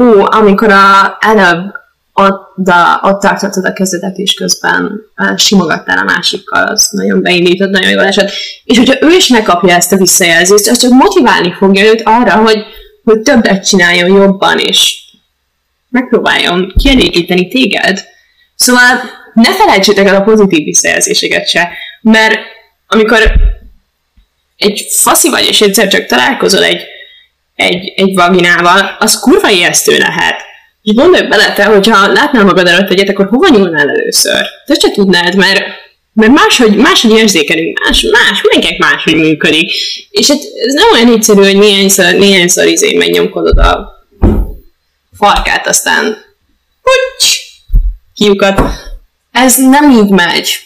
ó, 0.01 0.31
amikor 0.31 0.71
a, 0.71 1.17
előbb 1.21 1.73
ott, 2.13 2.69
a, 2.69 3.01
ott 3.03 3.21
tartottad 3.21 3.65
a 3.65 3.73
kezedet, 3.73 4.17
és 4.17 4.35
közben 4.35 5.01
simogattál 5.37 5.99
a 5.99 6.05
másikkal, 6.05 6.67
az 6.67 6.89
nagyon 6.91 7.23
beindított, 7.23 7.71
nagyon 7.71 7.91
jól 7.91 8.05
esett. 8.05 8.31
És 8.65 8.79
hogyha 8.79 8.97
ő 9.01 9.11
is 9.11 9.29
megkapja 9.29 9.75
ezt 9.75 9.93
a 9.93 9.97
visszajelzést, 9.97 10.69
az 10.69 10.79
csak 10.79 10.91
motiválni 10.91 11.55
fogja 11.59 11.85
őt 11.85 12.03
arra, 12.05 12.37
hogy, 12.37 12.59
hogy 13.05 13.21
többet 13.21 13.69
csináljon 13.69 14.17
jobban, 14.17 14.59
és 14.59 15.04
megpróbáljon 15.95 16.73
kielégíteni 16.77 17.49
téged. 17.49 18.05
Szóval 18.55 19.01
ne 19.35 19.55
felejtsétek 19.55 20.07
el 20.07 20.15
a 20.15 20.23
pozitív 20.23 20.65
visszajelzéseket 20.65 21.49
se, 21.49 21.69
mert 22.01 22.39
amikor 22.87 23.33
egy 24.57 24.87
faszi 24.91 25.31
vagy, 25.31 25.47
és 25.49 25.61
egyszer 25.61 25.89
csak 25.89 26.07
találkozol 26.07 26.65
egy, 26.65 26.83
egy, 27.55 27.93
egy 27.97 28.15
vaginával, 28.15 28.97
az 28.99 29.21
kurva 29.21 29.51
ijesztő 29.51 29.97
lehet. 29.97 30.41
És 30.83 30.95
gondolj 30.95 31.27
bele 31.27 31.53
te, 31.53 31.65
hogyha 31.65 32.13
látnál 32.13 32.45
magad 32.45 32.67
előtt 32.67 32.91
egyet, 32.91 33.09
akkor 33.09 33.27
hova 33.27 33.49
nyúlnál 33.49 33.89
először? 33.89 34.47
Te 34.67 34.75
se 34.75 34.91
tudnád, 34.91 35.37
mert, 35.37 35.63
mert 36.13 36.33
máshogy, 36.33 36.77
máshogy 36.77 37.19
érzékelünk, 37.19 37.79
más, 37.85 38.07
más, 38.11 38.43
mindenkinek 38.43 38.79
máshogy 38.79 39.17
működik. 39.17 39.71
És 40.11 40.29
hát 40.29 40.41
ez 40.67 40.75
nem 40.75 40.87
olyan 40.93 41.13
egyszerű, 41.13 41.41
hogy 41.41 41.59
néhányszor, 41.59 42.15
néhányszor 42.15 42.67
izé 42.67 42.95
megnyomkodod 42.97 43.59
a 43.59 43.94
farkát, 45.17 45.67
aztán 45.67 46.05
hogy 46.83 47.41
kiukat. 48.15 48.61
ez 49.33 49.57
nem 49.57 49.91
így 49.91 50.11
megy. 50.11 50.59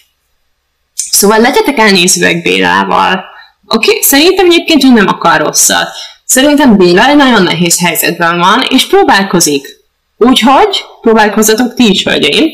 Szóval 0.94 1.40
legyetek 1.40 1.78
elnézőek 1.78 2.42
Bélával. 2.42 3.24
Oké, 3.66 3.88
okay? 3.88 4.02
szerintem 4.02 4.46
egyébként 4.46 4.84
ő 4.84 4.88
nem 4.88 5.06
akar 5.06 5.40
rosszat. 5.40 5.88
Szerintem 6.24 6.76
Béla 6.76 7.08
egy 7.08 7.16
nagyon 7.16 7.42
nehéz 7.42 7.80
helyzetben 7.80 8.38
van, 8.38 8.62
és 8.68 8.86
próbálkozik. 8.86 9.66
Úgyhogy 10.16 10.84
próbálkozzatok 11.00 11.74
ti 11.74 11.90
is, 11.90 12.02
hölgyeim. 12.02 12.50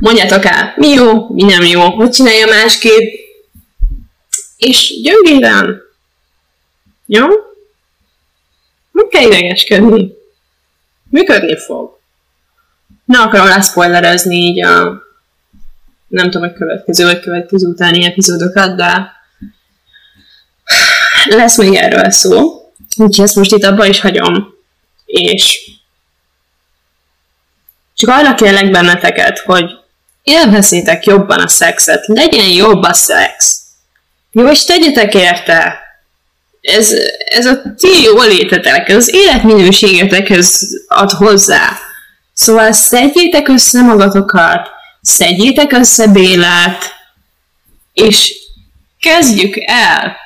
Mondjátok 0.00 0.44
el, 0.44 0.74
mi 0.76 0.88
jó, 0.88 1.26
mi 1.28 1.42
nem 1.42 1.62
jó, 1.62 1.80
hogy 1.80 2.10
csinálja 2.10 2.46
másképp. 2.46 3.12
És 4.56 5.00
gyöngéden. 5.02 5.80
Jó? 7.06 7.26
Nem 8.90 9.08
kell 9.08 9.22
idegeskedni. 9.22 10.17
Működni 11.10 11.58
fog. 11.58 11.98
Ne 13.04 13.18
akarom 13.18 13.46
leszpoilerezni 13.46 14.36
így 14.36 14.64
a 14.64 15.06
nem 16.08 16.30
tudom, 16.30 16.48
hogy 16.48 16.58
következő 16.58 17.04
vagy 17.04 17.20
következő 17.20 17.66
utáni 17.66 18.04
epizódokat, 18.04 18.76
de 18.76 19.16
lesz 21.24 21.56
még 21.56 21.74
erről 21.74 22.10
szó. 22.10 22.62
Úgyhogy 22.96 23.24
ezt 23.24 23.36
most 23.36 23.52
itt 23.52 23.64
abba 23.64 23.86
is 23.86 24.00
hagyom. 24.00 24.54
És 25.04 25.70
csak 27.94 28.10
arra 28.10 28.34
kérlek 28.34 28.70
benneteket, 28.70 29.38
hogy 29.38 29.70
élvezzétek 30.22 31.04
jobban 31.04 31.40
a 31.40 31.48
szexet, 31.48 32.06
legyen 32.06 32.48
jobb 32.48 32.82
a 32.82 32.92
szex. 32.92 33.62
Jó, 34.30 34.48
és 34.48 34.64
tegyetek 34.64 35.14
érte. 35.14 35.87
Ez, 36.76 36.90
ez 37.28 37.46
a 37.46 37.62
ti 37.76 38.02
jó 38.02 38.22
létetek, 38.22 38.88
ez 38.88 38.96
az 38.96 39.14
életminőségetekhez 39.14 40.68
ad 40.88 41.10
hozzá. 41.10 41.78
Szóval 42.32 42.72
szedjétek 42.72 43.48
össze 43.48 43.82
magatokat, 43.82 44.70
szedjétek 45.00 45.72
össze 45.72 46.06
Bélát, 46.06 46.94
és 47.92 48.34
kezdjük 49.00 49.54
el. 49.66 50.16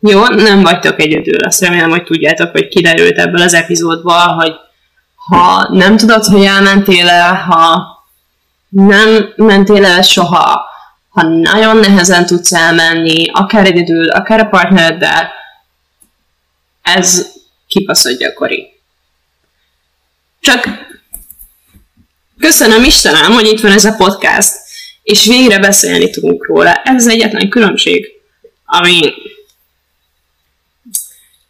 Jó, 0.00 0.26
nem 0.26 0.62
vagytok 0.62 1.00
egyedül, 1.00 1.38
azt 1.44 1.60
remélem, 1.60 1.90
hogy 1.90 2.02
tudjátok, 2.02 2.50
hogy 2.50 2.68
kiderült 2.68 3.18
ebből 3.18 3.42
az 3.42 3.54
epizódból, 3.54 4.26
hogy 4.26 4.52
ha 5.14 5.68
nem 5.72 5.96
tudod, 5.96 6.24
hogy 6.24 6.44
elmentél 6.44 7.08
el, 7.08 7.34
ha 7.34 7.84
nem 8.68 9.32
mentél 9.36 9.84
el 9.84 10.02
soha, 10.02 10.64
ha 11.08 11.22
nagyon 11.22 11.76
nehezen 11.76 12.26
tudsz 12.26 12.52
elmenni, 12.52 13.30
akár 13.32 13.66
egyedül, 13.66 14.10
akár 14.10 14.40
a 14.40 14.44
partnereddel, 14.44 15.30
ez 16.94 17.26
kipaszott 17.66 18.18
gyakori. 18.18 18.72
Csak 20.40 20.68
köszönöm 22.38 22.84
Istenem, 22.84 23.32
hogy 23.32 23.46
itt 23.46 23.60
van 23.60 23.72
ez 23.72 23.84
a 23.84 23.94
podcast, 23.96 24.52
és 25.02 25.24
végre 25.24 25.58
beszélni 25.58 26.10
tudunk 26.10 26.46
róla. 26.46 26.74
Ez 26.74 27.06
az 27.06 27.12
egyetlen 27.12 27.48
különbség, 27.48 28.06
ami 28.64 29.12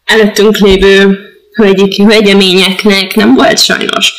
előttünk 0.05 0.59
lévő 0.59 1.19
hölgyik, 1.53 1.97
hölgyeményeknek 1.97 3.15
nem 3.15 3.35
volt 3.35 3.65
sajnos. 3.65 4.13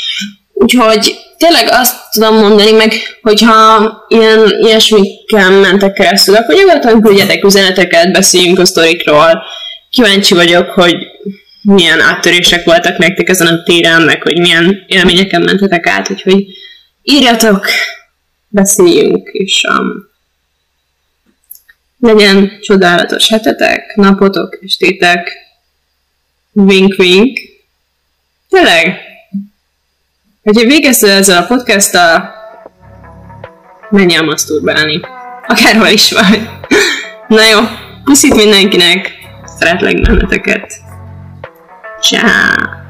Úgyhogy 0.53 1.15
tényleg 1.37 1.67
azt 1.71 1.95
tudom 2.11 2.35
mondani 2.35 2.71
meg, 2.71 2.93
hogyha 3.21 4.05
ilyen 4.07 4.59
ilyesmikkel 4.59 5.49
mentek 5.49 5.93
keresztül, 5.93 6.35
akkor 6.35 6.55
nyugodtan 6.55 7.01
küldjetek 7.01 7.43
üzeneteket, 7.43 8.11
beszéljünk 8.11 8.59
a 8.59 8.65
sztorikról. 8.65 9.43
Kíváncsi 9.89 10.33
vagyok, 10.33 10.69
hogy 10.69 10.95
milyen 11.61 11.99
áttörések 12.01 12.63
voltak 12.63 12.97
nektek 12.97 13.29
ezen 13.29 13.47
a 13.47 13.63
téren, 13.63 14.01
meg 14.01 14.21
hogy 14.21 14.39
milyen 14.39 14.85
élményeken 14.87 15.41
mentetek 15.41 15.87
át, 15.87 16.11
úgyhogy 16.11 16.45
írjatok, 17.03 17.65
beszéljünk, 18.47 19.29
és 19.31 19.63
um, 19.69 20.09
legyen 21.99 22.59
csodálatos 22.61 23.29
hetetek, 23.29 23.95
napotok, 23.95 24.59
estétek, 24.63 25.45
Wink, 26.59 26.95
wink. 26.97 27.39
Tényleg? 28.49 28.97
Hogyha 30.43 30.67
végeztél 30.67 31.09
ezzel 31.09 31.43
a 31.43 31.45
podcasttal, 31.45 32.33
menj 33.89 34.15
el 34.15 34.23
maszturbálni. 34.23 34.99
Akárhol 35.47 35.87
is 35.87 36.11
vagy. 36.11 36.49
Na 37.27 37.49
jó, 37.49 37.59
puszit 38.03 38.35
mindenkinek, 38.35 39.11
straatlegna 39.57 40.13
na 40.13 40.27
taka. 40.29 40.61
Ciao! 42.01 42.86